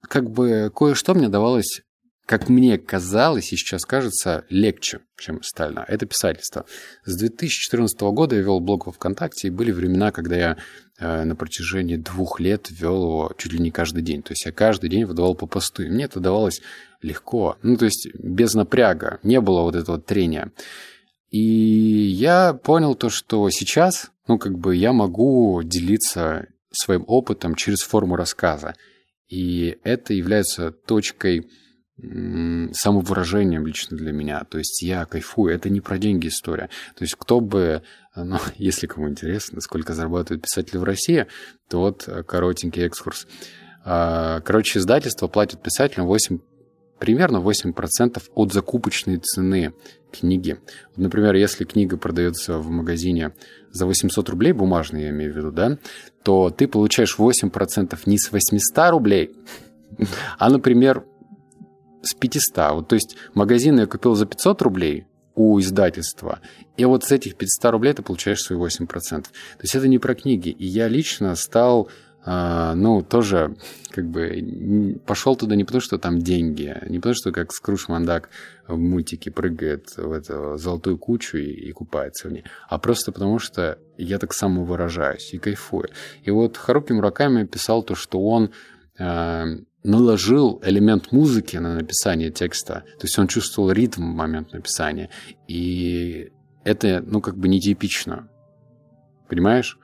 как 0.02 0.30
бы 0.30 0.71
кое-что 0.75 1.14
мне 1.14 1.28
давалось 1.28 1.83
как 2.28 2.50
мне 2.50 2.76
казалось 2.76 3.54
и 3.54 3.57
сейчас 3.57 3.87
кажется, 3.87 4.45
легче, 4.50 5.00
чем 5.18 5.38
остальное. 5.38 5.87
Это 5.88 6.04
писательство. 6.04 6.66
С 7.07 7.16
2014 7.16 7.99
года 8.12 8.37
я 8.37 8.42
вел 8.42 8.61
блог 8.61 8.85
во 8.85 8.92
ВКонтакте, 8.92 9.49
и 9.49 9.50
были 9.50 9.71
времена, 9.71 10.12
когда 10.12 10.37
я 10.37 10.59
на 10.99 11.37
протяжении 11.37 11.97
двух 11.97 12.40
лет 12.40 12.69
вел 12.71 13.02
его 13.02 13.33
чуть 13.38 13.52
ли 13.52 13.59
не 13.59 13.71
каждый 13.71 14.02
день. 14.02 14.23
То 14.23 14.33
есть 14.33 14.45
я 14.45 14.52
каждый 14.52 14.90
день 14.90 15.05
выдавал 15.05 15.35
по 15.35 15.47
посту, 15.47 15.83
и 15.83 15.88
мне 15.88 16.05
это 16.05 16.21
давалось 16.21 16.61
легко. 17.02 17.57
Ну, 17.62 17.76
то 17.76 17.85
есть 17.85 18.09
без 18.14 18.55
напряга, 18.55 19.21
не 19.23 19.40
было 19.40 19.62
вот 19.62 19.75
этого 19.75 20.00
трения. 20.00 20.50
И 21.31 21.38
я 21.40 22.55
понял 22.55 22.95
то, 22.95 23.11
что 23.11 23.49
сейчас, 23.50 24.11
ну, 24.26 24.38
как 24.38 24.59
бы 24.59 24.75
я 24.75 24.93
могу 24.93 25.62
делиться 25.62 26.49
своим 26.71 27.05
опытом 27.07 27.55
через 27.55 27.83
форму 27.83 28.17
рассказа. 28.17 28.75
И 29.28 29.78
это 29.85 30.14
является 30.14 30.73
точкой 30.73 31.50
самовыражением 32.00 33.67
лично 33.67 33.97
для 33.97 34.12
меня. 34.12 34.45
То 34.45 34.59
есть 34.59 34.83
я 34.83 35.05
кайфую. 35.05 35.55
Это 35.55 35.69
не 35.69 35.81
про 35.81 35.99
деньги 35.99 36.28
история. 36.28 36.71
То 36.95 37.02
есть 37.02 37.17
кто 37.17 37.40
бы, 37.40 37.83
ну, 38.14 38.38
если 38.57 38.87
кому 38.87 39.09
интересно, 39.09 39.61
сколько 39.61 39.95
зарабатывают 39.95 40.43
писатели 40.43 40.78
в 40.78 40.85
России, 40.85 41.26
то 41.69 41.81
вот 41.81 42.05
э, 42.07 42.23
коротенький 42.23 42.85
экскурс. 42.87 43.26
А, 43.85 44.40
короче, 44.40 44.78
издательство 44.78 45.28
платит 45.28 45.62
писателям 45.62 46.07
8, 46.07 46.38
примерно 46.99 47.38
8% 47.38 48.23
от 48.35 48.52
закупочной 48.52 49.19
цены 49.19 49.73
книги. 50.12 50.59
Например, 50.97 51.35
если 51.35 51.64
книга 51.64 51.97
продается 51.97 52.59
в 52.59 52.71
магазине 52.71 53.33
за 53.71 53.87
800 53.87 54.28
рублей, 54.28 54.52
бумажные 54.52 55.05
я 55.05 55.11
имею 55.11 55.33
в 55.33 55.37
виду, 55.37 55.52
да, 55.52 55.78
то 56.23 56.50
ты 56.50 56.69
получаешь 56.69 57.17
8% 57.19 57.99
не 58.07 58.19
с 58.19 58.31
800 58.31 58.90
рублей, 58.90 59.37
а, 60.38 60.50
например, 60.50 61.05
с 62.02 62.14
500. 62.14 62.73
Вот, 62.73 62.88
то 62.88 62.95
есть 62.95 63.17
магазин 63.35 63.78
я 63.78 63.87
купил 63.87 64.14
за 64.14 64.26
500 64.26 64.62
рублей 64.62 65.07
у 65.35 65.61
издательства, 65.61 66.40
и 66.76 66.85
вот 66.85 67.05
с 67.05 67.12
этих 67.12 67.37
500 67.37 67.73
рублей 67.73 67.93
ты 67.93 68.02
получаешь 68.02 68.40
свои 68.40 68.59
8%. 68.59 68.88
То 68.88 69.28
есть 69.62 69.75
это 69.75 69.88
не 69.88 69.99
про 69.99 70.14
книги. 70.14 70.49
И 70.49 70.67
я 70.67 70.88
лично 70.88 71.35
стал 71.37 71.88
Uh, 72.26 72.75
ну, 72.75 73.00
тоже, 73.00 73.57
как 73.90 74.07
бы, 74.07 75.00
пошел 75.07 75.35
туда 75.35 75.55
не 75.55 75.64
потому, 75.64 75.81
что 75.81 75.97
там 75.99 76.19
деньги, 76.19 76.76
не 76.87 76.99
потому, 76.99 77.14
что 77.14 77.33
как 77.33 77.52
Скруш 77.52 77.88
Мандак 77.88 78.28
в 78.67 78.76
мультике 78.76 79.31
прыгает 79.31 79.97
в 79.97 80.12
эту 80.12 80.59
золотую 80.59 80.99
кучу 80.99 81.38
и, 81.38 81.47
и 81.47 81.73
купается 81.73 82.28
в 82.28 82.33
ней, 82.33 82.45
а 82.69 82.78
просто 82.78 83.12
потому, 83.12 83.38
что 83.38 83.78
я 83.97 84.19
так 84.19 84.35
самовыражаюсь 84.35 85.33
и 85.33 85.38
кайфую. 85.38 85.88
И 86.23 86.31
вот 86.31 86.59
Харуки 86.59 86.93
Мураками 86.93 87.45
писал 87.45 87.83
то, 87.83 87.95
что 87.95 88.21
он 88.21 88.50
uh, 88.99 89.64
наложил 89.85 90.61
элемент 90.64 91.12
музыки 91.12 91.56
на 91.56 91.75
написание 91.75 92.30
текста. 92.30 92.85
То 92.99 93.04
есть 93.04 93.18
он 93.18 93.28
чувствовал 93.28 93.70
ритм 93.70 94.12
в 94.12 94.14
момент 94.14 94.52
написания. 94.52 95.11
И 95.47 96.30
это, 96.64 97.02
ну, 97.06 97.20
как 97.20 97.37
бы 97.37 97.49
нетипично. 97.49 98.28
Понимаешь? 99.28 99.78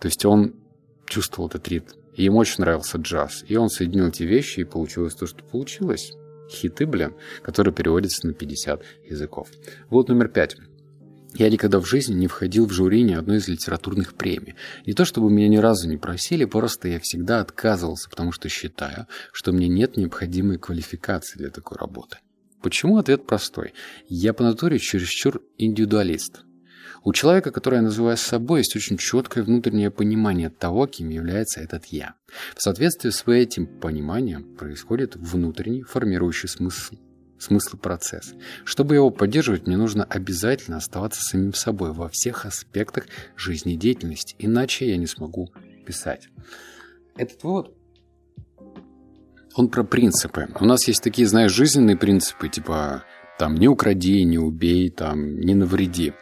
То 0.00 0.08
есть 0.08 0.24
он 0.24 0.54
чувствовал 1.06 1.48
этот 1.48 1.68
ритм. 1.68 1.96
И 2.14 2.24
ему 2.24 2.38
очень 2.38 2.60
нравился 2.60 2.98
джаз. 2.98 3.44
И 3.48 3.56
он 3.56 3.68
соединил 3.68 4.08
эти 4.08 4.24
вещи, 4.24 4.60
и 4.60 4.64
получилось 4.64 5.14
то, 5.14 5.26
что 5.26 5.42
получилось. 5.44 6.12
Хиты, 6.50 6.86
блин, 6.86 7.14
которые 7.42 7.72
переводятся 7.72 8.26
на 8.26 8.34
50 8.34 8.82
языков. 9.08 9.48
Вот 9.88 10.08
номер 10.08 10.28
пять. 10.28 10.56
Я 11.34 11.48
никогда 11.48 11.80
в 11.80 11.86
жизни 11.86 12.14
не 12.14 12.26
входил 12.26 12.66
в 12.66 12.72
жюри 12.72 13.02
ни 13.02 13.14
одной 13.14 13.38
из 13.38 13.48
литературных 13.48 14.14
премий. 14.14 14.54
Не 14.84 14.92
то 14.92 15.06
чтобы 15.06 15.30
меня 15.30 15.48
ни 15.48 15.56
разу 15.56 15.88
не 15.88 15.96
просили, 15.96 16.44
просто 16.44 16.88
я 16.88 17.00
всегда 17.00 17.40
отказывался, 17.40 18.10
потому 18.10 18.32
что 18.32 18.50
считаю, 18.50 19.06
что 19.32 19.52
мне 19.52 19.68
нет 19.68 19.96
необходимой 19.96 20.58
квалификации 20.58 21.38
для 21.38 21.50
такой 21.50 21.78
работы. 21.78 22.18
Почему? 22.60 22.98
Ответ 22.98 23.26
простой. 23.26 23.72
Я 24.08 24.34
по 24.34 24.44
натуре 24.44 24.78
чересчур 24.78 25.42
индивидуалист. 25.56 26.42
У 27.02 27.12
человека, 27.12 27.50
который 27.50 27.76
я 27.76 27.82
называю 27.82 28.16
собой, 28.16 28.60
есть 28.60 28.76
очень 28.76 28.98
четкое 28.98 29.42
внутреннее 29.42 29.90
понимание 29.90 30.50
того, 30.50 30.86
кем 30.86 31.08
является 31.08 31.60
этот 31.60 31.86
«я». 31.86 32.14
В 32.54 32.62
соответствии 32.62 33.10
с 33.10 33.26
этим 33.26 33.66
пониманием 33.66 34.54
происходит 34.54 35.16
внутренний 35.16 35.82
формирующий 35.82 36.48
смысл 36.48 36.94
смысл 37.42 37.76
процесса. 37.76 38.34
Чтобы 38.64 38.94
его 38.94 39.10
поддерживать, 39.10 39.66
мне 39.66 39.76
нужно 39.76 40.04
обязательно 40.04 40.76
оставаться 40.76 41.22
самим 41.22 41.54
собой 41.54 41.92
во 41.92 42.08
всех 42.08 42.46
аспектах 42.46 43.06
жизнедеятельности, 43.36 44.36
иначе 44.38 44.88
я 44.88 44.96
не 44.96 45.06
смогу 45.06 45.52
писать. 45.84 46.28
Этот 47.16 47.42
вывод, 47.42 47.74
он 49.54 49.68
про 49.68 49.84
принципы. 49.84 50.48
У 50.60 50.64
нас 50.64 50.88
есть 50.88 51.02
такие, 51.02 51.26
знаешь, 51.26 51.52
жизненные 51.52 51.96
принципы, 51.96 52.48
типа 52.48 53.04
там 53.38 53.54
не 53.56 53.68
укради, 53.68 54.24
не 54.24 54.38
убей, 54.38 54.88
там 54.90 55.40
не 55.40 55.54
навреди. 55.54 56.14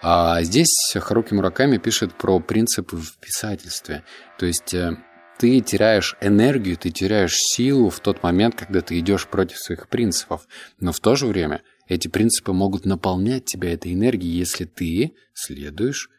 А 0.00 0.42
здесь 0.42 0.94
Харуки 0.94 1.34
Мураками 1.34 1.78
пишет 1.78 2.14
про 2.14 2.38
принципы 2.38 2.96
в 2.96 3.18
писательстве. 3.18 4.04
То 4.38 4.46
есть 4.46 4.72
э, 4.72 4.96
ты 5.38 5.60
теряешь 5.60 6.16
энергию, 6.20 6.76
ты 6.76 6.90
теряешь 6.90 7.36
силу 7.36 7.90
в 7.90 8.00
тот 8.00 8.22
момент, 8.22 8.56
когда 8.56 8.80
ты 8.80 8.98
идешь 8.98 9.26
против 9.28 9.58
своих 9.58 9.88
принципов. 9.88 10.46
Но 10.80 10.92
в 10.92 11.00
то 11.00 11.14
же 11.14 11.26
время 11.26 11.62
эти 11.86 12.08
принципы 12.08 12.52
могут 12.52 12.84
наполнять 12.84 13.44
тебя 13.44 13.72
этой 13.72 13.94
энергией, 13.94 14.36
если 14.36 14.64
ты 14.64 15.14
следуешь 15.32 16.10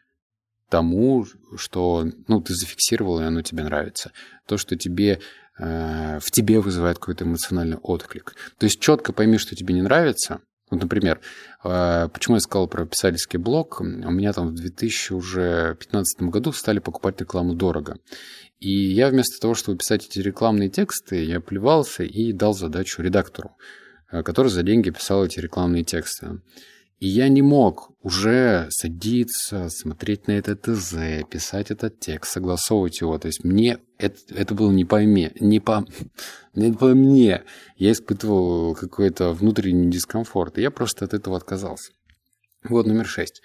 тому, 0.68 1.26
что 1.56 2.06
ну, 2.28 2.40
ты 2.40 2.54
зафиксировал, 2.54 3.20
и 3.20 3.24
оно 3.24 3.42
тебе 3.42 3.62
нравится. 3.62 4.12
То, 4.46 4.56
что 4.56 4.76
тебе, 4.76 5.20
э, 5.58 6.18
в 6.20 6.30
тебе 6.30 6.60
вызывает 6.60 6.98
какой-то 6.98 7.24
эмоциональный 7.24 7.76
отклик. 7.76 8.34
То 8.58 8.64
есть 8.64 8.80
четко 8.80 9.12
пойми, 9.12 9.36
что 9.36 9.54
тебе 9.54 9.74
не 9.74 9.82
нравится, 9.82 10.40
вот, 10.70 10.80
например, 10.80 11.20
э, 11.64 12.08
почему 12.12 12.36
я 12.36 12.40
сказал 12.40 12.68
про 12.68 12.86
писательский 12.86 13.38
блог? 13.38 13.80
У 13.80 13.84
меня 13.84 14.32
там 14.32 14.48
в 14.48 14.54
2015 14.54 16.22
году 16.22 16.52
стали 16.52 16.78
покупать 16.78 17.20
рекламу 17.20 17.54
дорого. 17.54 17.98
И 18.60 18.70
я 18.70 19.08
вместо 19.08 19.40
того, 19.40 19.54
чтобы 19.54 19.78
писать 19.78 20.06
эти 20.06 20.20
рекламные 20.20 20.68
тексты, 20.68 21.24
я 21.24 21.40
плевался 21.40 22.04
и 22.04 22.32
дал 22.32 22.54
задачу 22.54 23.02
редактору, 23.02 23.56
э, 24.12 24.22
который 24.22 24.48
за 24.48 24.62
деньги 24.62 24.90
писал 24.90 25.24
эти 25.24 25.40
рекламные 25.40 25.82
тексты. 25.82 26.40
И 27.00 27.08
я 27.08 27.28
не 27.28 27.40
мог 27.40 27.92
уже 28.02 28.66
садиться, 28.68 29.70
смотреть 29.70 30.26
на 30.26 30.32
это 30.32 30.54
ТЗ, 30.54 31.26
писать 31.30 31.70
этот 31.70 31.98
текст, 31.98 32.32
согласовывать 32.32 33.00
его. 33.00 33.18
То 33.18 33.26
есть 33.26 33.42
мне 33.42 33.78
это, 33.96 34.18
это 34.28 34.54
было 34.54 34.70
не 34.70 34.84
по 34.84 34.98
мне, 34.98 35.32
не 35.40 35.60
по, 35.60 35.86
не 36.54 36.72
по 36.72 36.88
мне. 36.88 37.42
Я 37.76 37.92
испытывал 37.92 38.74
какой-то 38.74 39.32
внутренний 39.32 39.90
дискомфорт, 39.90 40.58
и 40.58 40.62
я 40.62 40.70
просто 40.70 41.06
от 41.06 41.14
этого 41.14 41.38
отказался. 41.38 41.92
Вот 42.68 42.86
номер 42.86 43.06
шесть. 43.06 43.40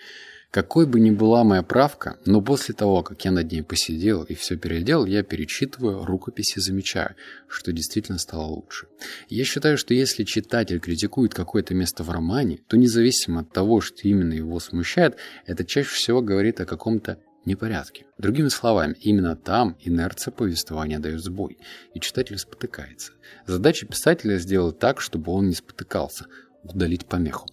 Какой 0.55 0.85
бы 0.85 1.01
ни 1.01 1.11
была 1.11 1.43
моя 1.43 1.63
правка, 1.63 2.17
но 2.25 2.39
после 2.41 2.73
того, 2.73 3.03
как 3.03 3.25
я 3.25 3.31
над 3.31 3.51
ней 3.51 3.61
посидел 3.61 4.23
и 4.23 4.35
все 4.35 4.55
переделал, 4.55 5.05
я 5.05 5.21
перечитываю 5.21 6.05
рукописи 6.05 6.59
и 6.59 6.61
замечаю, 6.61 7.13
что 7.49 7.73
действительно 7.73 8.17
стало 8.19 8.43
лучше. 8.43 8.87
Я 9.27 9.43
считаю, 9.43 9.77
что 9.77 9.93
если 9.93 10.23
читатель 10.23 10.79
критикует 10.79 11.33
какое-то 11.33 11.73
место 11.73 12.03
в 12.03 12.09
романе, 12.09 12.59
то 12.69 12.77
независимо 12.77 13.41
от 13.41 13.51
того, 13.51 13.81
что 13.81 14.07
именно 14.07 14.31
его 14.31 14.57
смущает, 14.61 15.17
это 15.45 15.65
чаще 15.65 15.89
всего 15.89 16.21
говорит 16.21 16.61
о 16.61 16.65
каком-то 16.65 17.19
непорядке. 17.43 18.05
Другими 18.17 18.47
словами, 18.47 18.95
именно 19.01 19.35
там 19.35 19.75
инерция 19.81 20.31
повествования 20.31 20.99
дает 20.99 21.21
сбой, 21.21 21.57
и 21.93 21.99
читатель 21.99 22.37
спотыкается. 22.37 23.11
Задача 23.45 23.87
писателя 23.87 24.37
сделать 24.37 24.79
так, 24.79 25.01
чтобы 25.01 25.33
он 25.33 25.49
не 25.49 25.53
спотыкался, 25.53 26.27
удалить 26.63 27.05
помеху. 27.05 27.49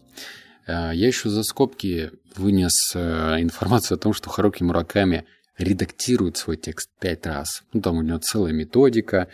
Э, 0.67 0.93
я 0.95 1.07
еще 1.07 1.29
за 1.29 1.43
скобки 1.43 2.11
вынес 2.37 2.93
э, 2.95 3.37
информацию 3.41 3.97
о 3.97 3.99
том, 3.99 4.13
что 4.13 4.31
Харуки 4.31 4.63
Мураками 4.63 5.25
редактирует 5.59 6.37
свой 6.37 6.57
текст 6.57 6.91
пять 7.01 7.27
раз. 7.27 7.63
Ну, 7.73 7.81
там 7.81 7.99
у 7.99 8.03
него 8.03 8.19
целая 8.19 8.53
методика. 8.53 9.29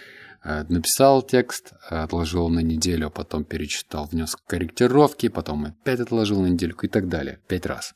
Э, 0.45 0.65
написал 0.69 1.23
текст, 1.23 1.73
отложил 1.89 2.49
на 2.49 2.61
неделю, 2.61 3.11
потом 3.11 3.45
перечитал, 3.45 4.07
внес 4.07 4.37
корректировки, 4.47 5.29
потом 5.29 5.67
опять 5.67 6.01
отложил 6.01 6.41
на 6.41 6.47
недельку 6.47 6.87
и 6.87 6.89
так 6.89 7.09
далее. 7.09 7.41
Пять 7.49 7.67
раз. 7.67 7.95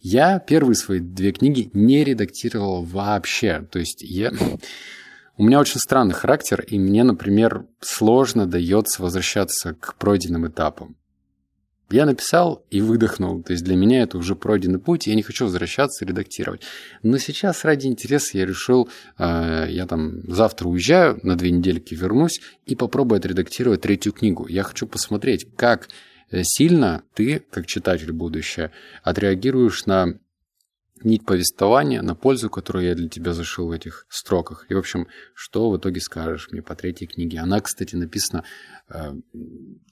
Я 0.00 0.40
первые 0.40 0.74
свои 0.74 0.98
две 0.98 1.32
книги 1.32 1.70
не 1.74 2.02
редактировал 2.04 2.84
вообще. 2.84 3.66
То 3.70 3.78
есть 3.78 4.02
я... 4.02 4.32
У 5.38 5.44
меня 5.44 5.60
очень 5.60 5.80
странный 5.80 6.14
характер, 6.14 6.60
и 6.60 6.78
мне, 6.78 7.04
например, 7.04 7.64
сложно 7.80 8.46
дается 8.46 9.02
возвращаться 9.02 9.74
к 9.74 9.94
пройденным 9.94 10.46
этапам. 10.46 10.96
Я 11.92 12.06
написал 12.06 12.64
и 12.70 12.80
выдохнул. 12.80 13.42
То 13.42 13.52
есть 13.52 13.64
для 13.64 13.76
меня 13.76 14.02
это 14.02 14.16
уже 14.18 14.34
пройденный 14.34 14.78
путь, 14.78 15.06
я 15.06 15.14
не 15.14 15.22
хочу 15.22 15.44
возвращаться 15.44 16.04
и 16.04 16.08
редактировать. 16.08 16.62
Но 17.02 17.18
сейчас 17.18 17.64
ради 17.64 17.86
интереса 17.86 18.38
я 18.38 18.46
решил, 18.46 18.88
э, 19.18 19.66
я 19.68 19.86
там 19.86 20.22
завтра 20.26 20.68
уезжаю, 20.68 21.20
на 21.22 21.36
две 21.36 21.50
недельки 21.50 21.94
вернусь 21.94 22.40
и 22.66 22.74
попробую 22.74 23.18
отредактировать 23.18 23.82
третью 23.82 24.12
книгу. 24.12 24.46
Я 24.48 24.62
хочу 24.62 24.86
посмотреть, 24.86 25.46
как 25.56 25.88
э, 26.30 26.42
сильно 26.44 27.02
ты, 27.14 27.44
как 27.50 27.66
читатель 27.66 28.12
будущее, 28.12 28.72
отреагируешь 29.02 29.86
на 29.86 30.18
нить 31.04 31.24
повествования, 31.24 32.02
на 32.02 32.14
пользу, 32.14 32.50
которую 32.50 32.86
я 32.86 32.94
для 32.94 33.08
тебя 33.08 33.32
зашил 33.32 33.68
в 33.68 33.72
этих 33.72 34.06
строках. 34.08 34.66
И, 34.68 34.74
в 34.74 34.78
общем, 34.78 35.06
что 35.34 35.70
в 35.70 35.76
итоге 35.76 36.00
скажешь 36.00 36.48
мне 36.50 36.62
по 36.62 36.74
третьей 36.74 37.06
книге? 37.06 37.38
Она, 37.40 37.60
кстати, 37.60 37.96
написана 37.96 38.44
э, 38.88 39.12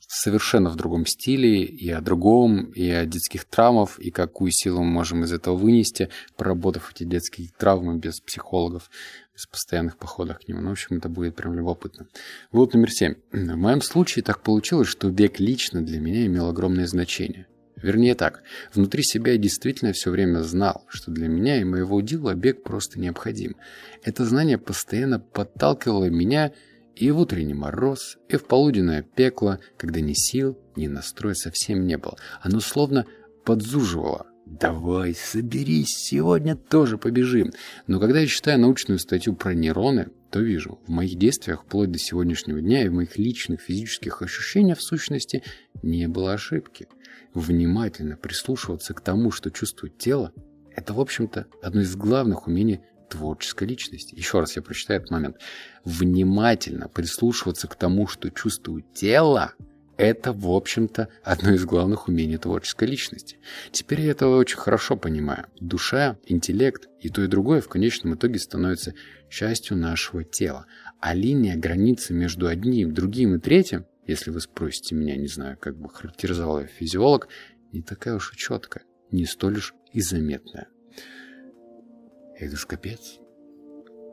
совершенно 0.09 0.71
в 0.71 0.77
другом 0.77 1.07
стиле, 1.07 1.65
и 1.65 1.89
о 1.91 2.01
другом, 2.01 2.65
и 2.73 2.89
о 2.89 3.07
детских 3.07 3.45
травмах, 3.45 3.99
и 3.99 4.11
какую 4.11 4.51
силу 4.53 4.83
мы 4.83 4.91
можем 4.91 5.25
из 5.25 5.33
этого 5.33 5.57
вынести, 5.57 6.09
проработав 6.37 6.93
эти 6.95 7.05
детские 7.05 7.49
травмы 7.57 7.99
без 7.99 8.21
психологов, 8.21 8.91
без 9.35 9.47
постоянных 9.47 9.97
походов 9.97 10.39
к 10.39 10.49
ним. 10.49 10.63
Ну, 10.63 10.71
в 10.71 10.73
общем, 10.73 10.97
это 10.97 11.09
будет 11.09 11.37
прям 11.37 11.55
любопытно. 11.55 12.07
Вот 12.53 12.75
номер 12.75 12.91
семь. 12.91 13.15
В 13.33 13.57
моем 13.57 13.83
случае 13.83 14.23
так 14.23 14.43
получилось, 14.43 14.89
что 14.89 15.11
бег 15.11 15.41
лично 15.41 15.83
для 15.83 16.01
меня 16.01 16.27
имел 16.27 16.49
огромное 16.49 16.87
значение. 16.87 17.47
Вернее 17.83 18.15
так, 18.15 18.43
внутри 18.75 19.03
себя 19.03 19.33
я 19.33 19.39
действительно 19.39 19.93
все 19.93 20.11
время 20.11 20.41
знал, 20.41 20.85
что 20.89 21.11
для 21.11 21.29
меня 21.29 21.61
и 21.61 21.65
моего 21.65 22.01
дела 22.01 22.35
бег 22.35 22.63
просто 22.63 23.01
необходим. 23.01 23.57
Это 24.03 24.25
знание 24.25 24.59
постоянно 24.59 25.19
подталкивало 25.19 26.07
меня 26.07 26.53
и 26.95 27.11
в 27.11 27.19
утренний 27.19 27.55
мороз, 27.55 28.19
и 28.29 28.37
в 28.37 28.45
полуденное 28.45 29.03
пекло, 29.03 29.61
когда 29.79 30.01
ни 30.01 30.13
сил, 30.13 30.59
ни 30.77 30.89
настроя 30.89 31.35
совсем 31.35 31.87
не 31.87 31.97
было. 31.97 32.17
Оно 32.43 32.61
словно 32.61 33.07
подзуживало. 33.45 34.27
«Давай, 34.45 35.15
соберись, 35.15 35.97
сегодня 35.97 36.57
тоже 36.57 36.99
побежим». 36.99 37.53
Но 37.87 38.01
когда 38.01 38.19
я 38.19 38.27
читаю 38.27 38.59
научную 38.59 38.99
статью 38.99 39.37
про 39.37 39.55
нейроны, 39.55 40.09
то 40.31 40.41
вижу, 40.41 40.81
в 40.87 40.91
моих 40.91 41.17
действиях 41.17 41.63
вплоть 41.63 41.93
до 41.93 41.99
сегодняшнего 41.99 42.61
дня 42.61 42.85
и 42.85 42.89
в 42.89 42.93
моих 42.93 43.17
личных 43.17 43.61
физических 43.61 44.23
ощущениях 44.23 44.79
в 44.79 44.83
сущности 44.83 45.45
не 45.83 46.09
было 46.09 46.33
ошибки 46.33 46.89
внимательно 47.35 48.17
прислушиваться 48.17 48.95
к 48.95 49.01
тому, 49.01 49.31
что 49.31 49.51
чувствует 49.51 49.99
тело, 49.99 50.33
это, 50.75 50.95
в 50.95 51.01
общем-то, 51.01 51.47
одно 51.63 51.81
из 51.83 51.95
главных 51.97 52.47
умений 52.47 52.81
творческой 53.09 53.69
личности. 53.69 54.15
Еще 54.15 54.41
раз 54.41 54.57
я 54.57 54.63
прочитаю 54.63 55.01
этот 55.01 55.11
момент. 55.11 55.37
Внимательно 55.85 56.89
прислушиваться 56.89 57.67
к 57.69 57.75
тому, 57.75 58.07
что 58.07 58.31
чувствует 58.31 58.93
тело, 58.95 59.55
это, 60.01 60.33
в 60.33 60.49
общем-то, 60.51 61.09
одно 61.23 61.53
из 61.53 61.67
главных 61.67 62.09
умений 62.09 62.39
творческой 62.39 62.89
личности. 62.89 63.37
Теперь 63.71 64.01
я 64.01 64.13
это 64.13 64.29
очень 64.29 64.57
хорошо 64.57 64.97
понимаю. 64.97 65.45
Душа, 65.61 66.17
интеллект 66.25 66.89
и 67.03 67.11
то 67.11 67.23
и 67.23 67.27
другое 67.27 67.61
в 67.61 67.69
конечном 67.69 68.15
итоге 68.15 68.39
становятся 68.39 68.95
частью 69.29 69.77
нашего 69.77 70.25
тела. 70.25 70.65
А 71.01 71.15
линия 71.15 71.55
границы 71.55 72.15
между 72.15 72.47
одним, 72.47 72.95
другим 72.95 73.35
и 73.35 73.39
третьим 73.39 73.85
если 74.11 74.31
вы 74.31 74.41
спросите 74.41 74.95
меня, 74.95 75.17
не 75.17 75.29
знаю, 75.29 75.57
как 75.59 75.79
бы 75.79 75.89
характеризовал 75.89 76.61
я 76.61 76.67
физиолог, 76.67 77.29
не 77.73 77.83
такая 77.83 78.17
уж 78.17 78.33
и 78.33 78.37
четкая, 78.37 78.85
не 79.11 79.25
столь 79.25 79.59
уж 79.59 79.75
и 79.93 80.01
заметная. 80.01 80.69
Это 82.37 82.57
ж 82.57 82.67
капец. 82.67 83.19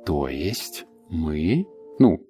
То 0.06 0.28
есть 0.28 0.86
мы, 1.10 1.66
ну, 2.00 2.26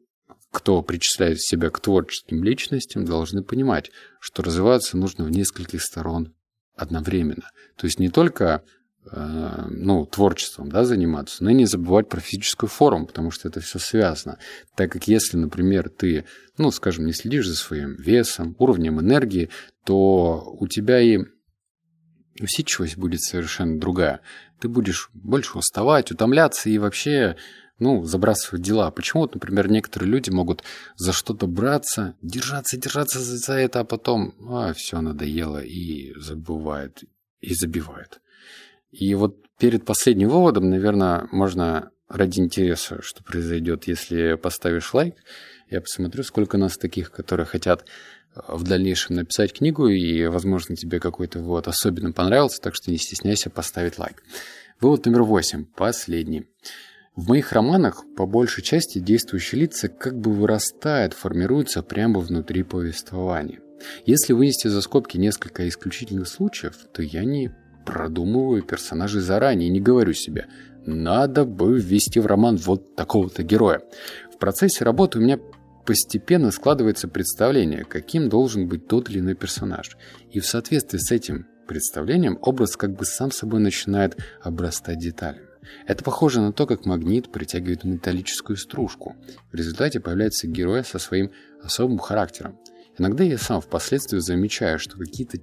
кто 0.51 0.81
причисляет 0.81 1.41
себя 1.41 1.69
к 1.69 1.79
творческим 1.79 2.43
личностям, 2.43 3.05
должны 3.05 3.43
понимать, 3.43 3.91
что 4.19 4.43
развиваться 4.43 4.97
нужно 4.97 5.25
в 5.25 5.29
нескольких 5.29 5.83
сторон 5.83 6.33
одновременно. 6.75 7.51
То 7.75 7.86
есть 7.86 8.00
не 8.00 8.09
только 8.09 8.63
ну, 9.11 10.05
творчеством 10.05 10.69
да, 10.69 10.83
заниматься, 10.83 11.43
но 11.43 11.51
и 11.51 11.53
не 11.53 11.65
забывать 11.65 12.09
про 12.09 12.19
физическую 12.19 12.69
форму, 12.69 13.07
потому 13.07 13.31
что 13.31 13.47
это 13.47 13.59
все 13.59 13.79
связано. 13.79 14.37
Так 14.75 14.91
как 14.91 15.07
если, 15.07 15.37
например, 15.37 15.89
ты, 15.89 16.25
ну, 16.57 16.71
скажем, 16.71 17.05
не 17.05 17.13
следишь 17.13 17.47
за 17.47 17.55
своим 17.55 17.95
весом, 17.95 18.55
уровнем 18.59 18.99
энергии, 18.99 19.49
то 19.85 20.55
у 20.59 20.67
тебя 20.67 20.99
и 20.99 21.19
усидчивость 22.39 22.97
будет 22.97 23.21
совершенно 23.21 23.79
другая. 23.79 24.21
Ты 24.60 24.67
будешь 24.67 25.10
больше 25.13 25.58
уставать, 25.58 26.12
утомляться 26.12 26.69
и 26.69 26.77
вообще 26.77 27.36
ну, 27.79 28.03
забрасывать 28.03 28.62
дела. 28.62 28.89
Почему, 28.91 29.21
вот, 29.21 29.36
например, 29.36 29.69
некоторые 29.69 30.10
люди 30.10 30.29
могут 30.29 30.63
за 30.95 31.13
что-то 31.13 31.47
браться, 31.47 32.15
держаться, 32.21 32.77
держаться 32.77 33.19
за 33.19 33.53
это, 33.53 33.82
а 33.82 33.84
потом, 33.84 34.34
а, 34.49 34.73
все 34.73 34.99
надоело, 34.99 35.63
и 35.63 36.13
забывает, 36.19 37.03
и 37.39 37.53
забивает. 37.53 38.19
И 38.91 39.15
вот 39.15 39.38
перед 39.60 39.86
последним 39.86 40.30
выводом, 40.30 40.69
наверное, 40.69 41.28
можно 41.32 41.91
ради 42.08 42.39
интереса, 42.39 43.02
что 43.02 43.23
произойдет, 43.23 43.88
если 43.88 44.36
поставишь 44.36 44.93
лайк, 44.93 45.15
я 45.69 45.82
посмотрю, 45.82 46.23
сколько 46.23 46.58
нас 46.58 46.78
таких, 46.78 47.12
которые 47.12 47.45
хотят 47.45 47.86
э, 48.36 48.39
в 48.47 48.63
дальнейшем 48.63 49.17
написать 49.17 49.54
книгу, 49.54 49.88
и, 49.88 50.26
возможно, 50.28 50.76
тебе 50.76 51.00
какой-то 51.00 51.39
вывод 51.39 51.67
особенно 51.67 52.13
понравился, 52.13 52.62
так 52.62 52.76
что 52.76 52.91
не 52.91 52.97
стесняйся 52.97 53.50
поставить 53.50 54.00
лайк. 54.00 54.23
Вывод 54.80 55.06
номер 55.06 55.23
восемь, 55.23 55.65
последний. 55.65 56.45
В 57.15 57.30
моих 57.30 57.52
романах 57.52 58.06
по 58.15 58.28
большей 58.28 58.63
части 58.63 59.00
действующие 59.00 59.62
лица 59.62 59.89
как 59.89 60.19
бы 60.19 60.32
вырастают, 60.32 61.13
формируются 61.13 61.82
прямо 61.82 62.19
внутри 62.19 62.62
повествования. 62.63 63.60
Если 64.06 64.34
вынести 64.34 64.67
за 64.67 64.82
скобки 64.82 65.17
несколько 65.17 65.67
исключительных 65.67 66.28
случаев, 66.28 66.76
то 66.93 67.02
я 67.02 67.23
не 67.23 67.52
продумываю 67.88 68.62
персонажей 68.63 69.21
заранее, 69.21 69.69
не 69.69 69.80
говорю 69.80 70.13
себе 70.13 70.47
«надо 70.86 71.45
бы 71.45 71.80
ввести 71.80 72.19
в 72.19 72.26
роман 72.26 72.58
вот 72.58 72.95
такого-то 72.95 73.43
героя». 73.43 73.82
В 74.34 74.38
процессе 74.38 74.84
работы 74.84 75.17
у 75.17 75.21
меня 75.21 75.39
постепенно 75.86 76.52
складывается 76.52 77.08
представление, 77.08 77.86
каким 77.86 78.28
должен 78.28 78.67
быть 78.67 78.88
тот 78.88 79.10
или 79.10 79.19
иной 79.19 79.36
персонаж. 79.36 79.97
И 80.30 80.41
в 80.41 80.45
соответствии 80.45 80.97
с 80.97 81.12
этим 81.12 81.47
представлением 81.65 82.38
образ 82.41 82.76
как 82.76 82.93
бы 82.93 83.06
сам 83.06 83.32
собой 83.32 83.62
начинает 83.62 84.17
обрастать 84.41 85.00
деталями. 85.00 85.47
Это 85.86 86.04
похоже 86.04 86.41
на 86.41 86.52
то, 86.52 86.67
как 86.67 86.86
магнит 86.86 87.32
притягивает 87.32 87.86
металлическую 87.86 88.58
стружку. 88.58 89.15
В 89.52 89.56
результате 89.56 90.00
появляется 90.00 90.47
герой 90.47 90.84
со 90.84 91.00
своим 91.00 91.32
особым 91.63 92.00
характером. 92.00 92.60
Иногда 92.97 93.23
я 93.23 93.38
сам 93.38 93.62
впоследствии 93.62 94.19
замечаю, 94.19 94.80
что 94.80 94.97
какие-то 94.97 95.38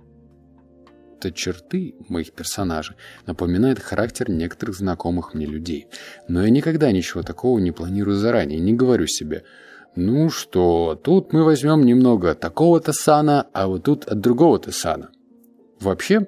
что 1.19 1.33
черты 1.33 1.95
моих 2.09 2.33
персонажей 2.33 2.97
напоминают 3.27 3.79
характер 3.79 4.31
некоторых 4.31 4.77
знакомых 4.77 5.35
мне 5.35 5.47
людей. 5.47 5.87
Но 6.29 6.43
я 6.43 6.51
никогда 6.51 6.93
ничего 6.93 7.23
такого 7.23 7.59
не 7.59 7.73
планирую 7.73 8.17
заранее, 8.17 8.61
не 8.61 8.73
говорю 8.73 9.07
себе 9.07 9.45
«Ну 9.97 10.29
что, 10.29 11.01
тут 11.03 11.33
мы 11.33 11.45
возьмем 11.45 11.85
немного 11.87 12.33
от 12.33 12.41
такого-то 12.41 12.93
сана, 12.93 13.47
а 13.53 13.69
вот 13.69 13.85
тут 13.85 14.05
от 14.07 14.21
другого-то 14.21 14.73
сана». 14.73 15.11
Вообще, 15.81 16.27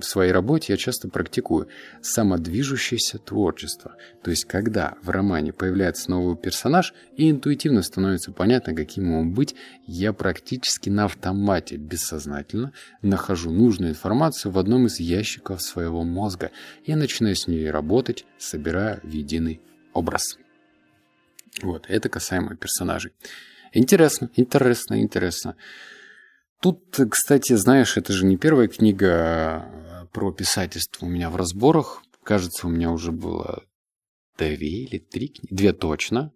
в 0.00 0.04
своей 0.04 0.32
работе 0.32 0.72
я 0.72 0.76
часто 0.76 1.08
практикую 1.08 1.68
самодвижущееся 2.00 3.18
творчество. 3.18 3.96
То 4.22 4.30
есть, 4.30 4.44
когда 4.44 4.94
в 5.02 5.10
романе 5.10 5.52
появляется 5.52 6.10
новый 6.10 6.36
персонаж 6.36 6.94
и 7.16 7.30
интуитивно 7.30 7.82
становится 7.82 8.32
понятно, 8.32 8.74
каким 8.74 9.04
ему 9.04 9.30
быть, 9.30 9.54
я 9.86 10.12
практически 10.12 10.88
на 10.90 11.04
автомате, 11.04 11.76
бессознательно, 11.76 12.72
нахожу 13.02 13.50
нужную 13.50 13.92
информацию 13.92 14.52
в 14.52 14.58
одном 14.58 14.86
из 14.86 15.00
ящиков 15.00 15.62
своего 15.62 16.02
мозга 16.02 16.50
и 16.84 16.94
начинаю 16.94 17.36
с 17.36 17.46
ней 17.46 17.70
работать, 17.70 18.24
собирая 18.38 19.00
в 19.02 19.08
единый 19.08 19.60
образ. 19.92 20.38
Вот, 21.62 21.86
это 21.88 22.08
касаемо 22.08 22.56
персонажей. 22.56 23.12
Интересно, 23.72 24.30
интересно, 24.36 25.00
интересно. 25.00 25.56
Тут, 26.60 26.98
кстати, 27.10 27.54
знаешь, 27.54 27.96
это 27.96 28.12
же 28.12 28.26
не 28.26 28.36
первая 28.36 28.68
книга 28.68 29.64
про 30.12 30.32
писательство 30.32 31.06
у 31.06 31.08
меня 31.08 31.30
в 31.30 31.36
разборах. 31.36 32.02
Кажется, 32.22 32.66
у 32.66 32.70
меня 32.70 32.90
уже 32.90 33.12
было 33.12 33.64
две 34.36 34.56
или 34.56 34.98
три 34.98 35.28
книги. 35.28 35.54
Две 35.54 35.72
точно. 35.72 36.32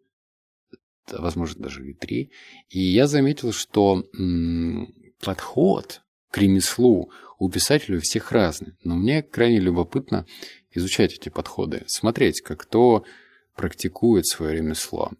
Возможно, 1.10 1.64
даже 1.64 1.88
и 1.88 1.94
три. 1.94 2.30
И 2.68 2.80
я 2.80 3.06
заметил, 3.06 3.52
что 3.52 4.04
подход 5.20 6.02
к 6.30 6.38
ремеслу 6.38 7.10
у 7.38 7.50
писателей 7.50 7.98
у 7.98 8.00
всех 8.00 8.32
разный. 8.32 8.74
Но 8.82 8.96
мне 8.96 9.22
крайне 9.22 9.60
любопытно 9.60 10.26
изучать 10.70 11.14
эти 11.14 11.28
подходы. 11.28 11.84
Смотреть, 11.86 12.40
как 12.40 12.60
кто 12.60 13.04
практикует 13.54 14.26
свое 14.26 14.56
ремесло. 14.56 15.12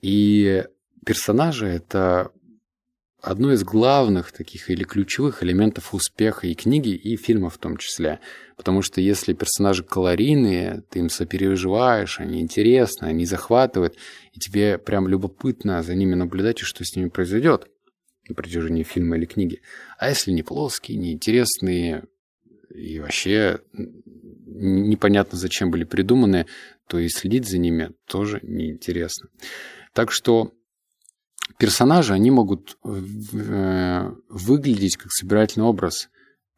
И 0.00 0.64
персонажи— 1.04 1.66
это 1.68 2.32
одно 3.22 3.52
из 3.52 3.64
главных 3.64 4.32
таких 4.32 4.70
или 4.70 4.84
ключевых 4.84 5.42
элементов 5.42 5.94
успеха 5.94 6.46
и 6.46 6.54
книги, 6.54 6.90
и 6.90 7.16
фильма 7.16 7.50
в 7.50 7.58
том 7.58 7.76
числе. 7.76 8.20
Потому 8.56 8.82
что 8.82 9.00
если 9.00 9.32
персонажи 9.32 9.84
калорийные, 9.84 10.82
ты 10.90 11.00
им 11.00 11.10
сопереживаешь, 11.10 12.20
они 12.20 12.40
интересны, 12.40 13.06
они 13.06 13.26
захватывают, 13.26 13.96
и 14.32 14.38
тебе 14.38 14.78
прям 14.78 15.08
любопытно 15.08 15.82
за 15.82 15.94
ними 15.94 16.14
наблюдать 16.14 16.62
и 16.62 16.64
что 16.64 16.84
с 16.84 16.96
ними 16.96 17.08
произойдет. 17.08 17.68
на 18.30 18.34
протяжении 18.34 18.82
фильма 18.82 19.16
или 19.16 19.26
книги. 19.26 19.60
А 19.98 20.08
если 20.08 20.30
не 20.30 20.42
плоские, 20.42 20.96
неинтересные 20.98 22.04
и 22.74 22.98
вообще 23.00 23.60
непонятно 24.46 25.36
зачем 25.36 25.70
были 25.70 25.84
придуманы, 25.84 26.46
то 26.86 26.98
и 26.98 27.08
следить 27.08 27.48
за 27.48 27.58
ними 27.58 27.90
тоже 28.06 28.40
неинтересно. 28.42 29.28
Так 29.92 30.12
что 30.12 30.52
персонажи, 31.58 32.12
они 32.12 32.30
могут 32.30 32.78
э, 32.84 34.10
выглядеть 34.28 34.96
как 34.96 35.12
собирательный 35.12 35.66
образ 35.66 36.08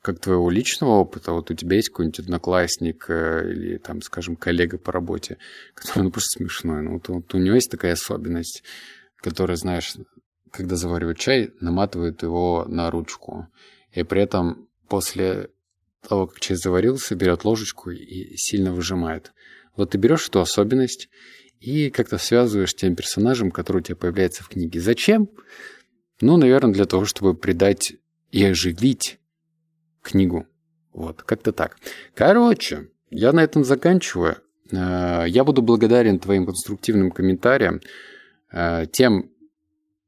как 0.02 0.18
твоего 0.18 0.50
личного 0.50 0.90
опыта. 0.90 1.32
Вот 1.32 1.50
у 1.50 1.54
тебя 1.54 1.76
есть 1.76 1.88
какой-нибудь 1.90 2.18
одноклассник 2.18 3.06
э, 3.08 3.52
или, 3.52 3.78
там, 3.78 4.02
скажем, 4.02 4.34
коллега 4.36 4.76
по 4.76 4.90
работе, 4.92 5.38
который 5.74 6.02
ну, 6.02 6.10
просто 6.10 6.38
смешной. 6.38 6.82
Ну, 6.82 6.94
вот, 6.94 7.08
вот 7.08 7.34
у 7.34 7.38
него 7.38 7.54
есть 7.54 7.70
такая 7.70 7.92
особенность, 7.92 8.64
которая, 9.16 9.56
знаешь, 9.56 9.94
когда 10.50 10.76
заваривают 10.76 11.18
чай, 11.18 11.52
наматывают 11.60 12.22
его 12.22 12.64
на 12.68 12.90
ручку. 12.90 13.46
И 13.92 14.02
при 14.02 14.22
этом 14.22 14.68
после 14.88 15.50
того, 16.06 16.26
как 16.26 16.40
чай 16.40 16.56
заварился, 16.56 17.14
берет 17.14 17.44
ложечку 17.44 17.90
и 17.90 18.36
сильно 18.36 18.72
выжимает. 18.72 19.32
Вот 19.76 19.90
ты 19.90 19.98
берешь 19.98 20.28
эту 20.28 20.40
особенность 20.40 21.08
и 21.62 21.90
как-то 21.90 22.18
связываешь 22.18 22.74
тем 22.74 22.96
персонажем, 22.96 23.50
который 23.50 23.78
у 23.78 23.82
тебя 23.82 23.96
появляется 23.96 24.42
в 24.42 24.48
книге. 24.48 24.80
Зачем? 24.80 25.30
Ну, 26.20 26.36
наверное, 26.36 26.74
для 26.74 26.84
того, 26.84 27.04
чтобы 27.04 27.34
придать 27.34 27.94
и 28.30 28.44
оживить 28.44 29.18
книгу. 30.02 30.46
Вот, 30.92 31.22
как-то 31.22 31.52
так. 31.52 31.78
Короче, 32.14 32.88
я 33.10 33.32
на 33.32 33.40
этом 33.40 33.64
заканчиваю. 33.64 34.38
Э, 34.70 35.24
я 35.28 35.44
буду 35.44 35.62
благодарен 35.62 36.18
твоим 36.18 36.46
конструктивным 36.46 37.10
комментариям, 37.10 37.80
э, 38.52 38.86
тем 38.90 39.30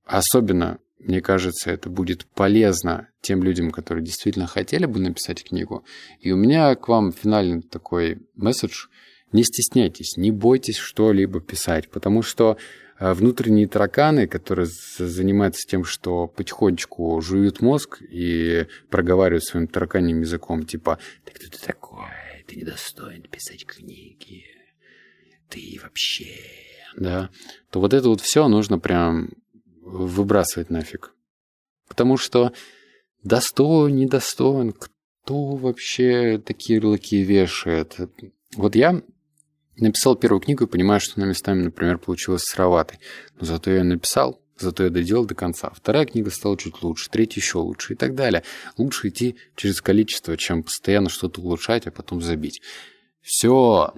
особенно 0.05 0.79
мне 0.99 1.21
кажется, 1.21 1.71
это 1.71 1.91
будет 1.91 2.25
полезно 2.25 3.09
тем 3.21 3.43
людям, 3.43 3.71
которые 3.71 4.03
действительно 4.03 4.47
хотели 4.47 4.87
бы 4.87 5.01
написать 5.01 5.45
книгу. 5.45 5.85
И 6.19 6.33
у 6.33 6.37
меня 6.37 6.75
к 6.77 6.89
вам 6.89 7.13
финальный 7.13 7.61
такой 7.61 8.23
месседж. 8.35 8.87
Не 9.35 9.43
стесняйтесь, 9.43 10.17
не 10.17 10.31
бойтесь 10.31 10.77
что-либо 10.77 11.41
писать, 11.41 11.89
потому 11.89 12.23
что 12.23 12.57
э, 13.01 13.13
внутренние 13.15 13.67
тараканы, 13.67 14.29
которые 14.29 14.69
занимаются 14.69 15.67
тем, 15.67 15.83
что 15.85 16.29
потихонечку 16.29 17.21
жуют 17.21 17.61
мозг 17.61 18.01
и 18.01 18.69
проговаривают 18.91 19.43
своим 19.43 19.67
тараканьим 19.67 20.21
языком, 20.21 20.65
типа 20.65 21.01
«Ты 21.25 21.33
кто 21.33 21.49
ты 21.49 21.67
такой? 21.67 22.07
Ты 22.47 22.55
недостоин 22.55 23.23
писать 23.23 23.67
книги. 23.67 24.45
Ты 25.49 25.81
вообще...» 25.83 26.29
Да, 26.97 27.29
то 27.71 27.81
вот 27.81 27.93
это 27.93 28.09
вот 28.11 28.21
все 28.21 28.47
нужно 28.47 28.79
прям 28.79 29.31
выбрасывать 29.81 30.71
нафиг. 30.71 31.13
Потому 31.89 32.19
что 32.19 32.53
достоин, 33.25 33.97
недостоин, 33.97 34.73
кто 34.73 35.57
вообще 35.57 36.39
такие 36.39 36.77
ярлыки 36.77 37.21
вешает? 37.21 37.97
Вот 38.55 38.77
я 38.77 39.03
написал 39.83 40.17
первую 40.17 40.41
книгу 40.41 40.65
и 40.65 40.69
понимаю, 40.69 41.01
что 41.01 41.21
на 41.21 41.25
местами, 41.25 41.63
например, 41.63 41.99
получилось 41.99 42.45
сыроватой. 42.45 42.99
Но 43.39 43.47
зато 43.47 43.71
я 43.71 43.79
ее 43.79 43.85
написал, 43.85 44.41
зато 44.59 44.85
я 44.85 44.91
доделал 44.91 45.25
до 45.25 45.35
конца. 45.35 45.71
Вторая 45.75 46.07
книга 46.07 46.31
стала 46.31 46.57
чуть 46.57 46.83
лучше, 46.83 47.11
третья 47.11 47.41
еще 47.41 47.59
лучше 47.59 47.95
и 47.95 47.97
так 47.97 48.15
далее. 48.15 48.45
Лучше 48.77 49.09
идти 49.09 49.37
через 49.57 49.81
количество, 49.81 50.37
чем 50.37 50.63
постоянно 50.63 51.09
что-то 51.09 51.41
улучшать, 51.41 51.87
а 51.87 51.91
потом 51.91 52.21
забить. 52.21 52.63
Все, 53.21 53.95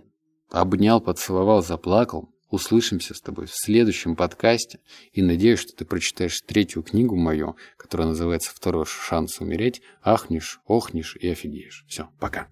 обнял, 0.51 1.01
поцеловал, 1.01 1.63
заплакал. 1.63 2.31
Услышимся 2.49 3.13
с 3.13 3.21
тобой 3.21 3.47
в 3.47 3.55
следующем 3.55 4.15
подкасте. 4.15 4.79
И 5.13 5.21
надеюсь, 5.21 5.59
что 5.59 5.73
ты 5.75 5.85
прочитаешь 5.85 6.41
третью 6.43 6.85
книгу 6.85 7.17
мою, 7.17 7.57
которая 7.77 8.09
называется 8.09 8.53
«Второй 8.55 8.87
шанс 8.87 9.41
умереть». 9.41 9.83
Ахнешь, 10.01 10.61
охнешь 10.65 11.17
и 11.21 11.29
офигеешь. 11.29 11.85
Все, 11.89 12.09
пока. 12.21 12.47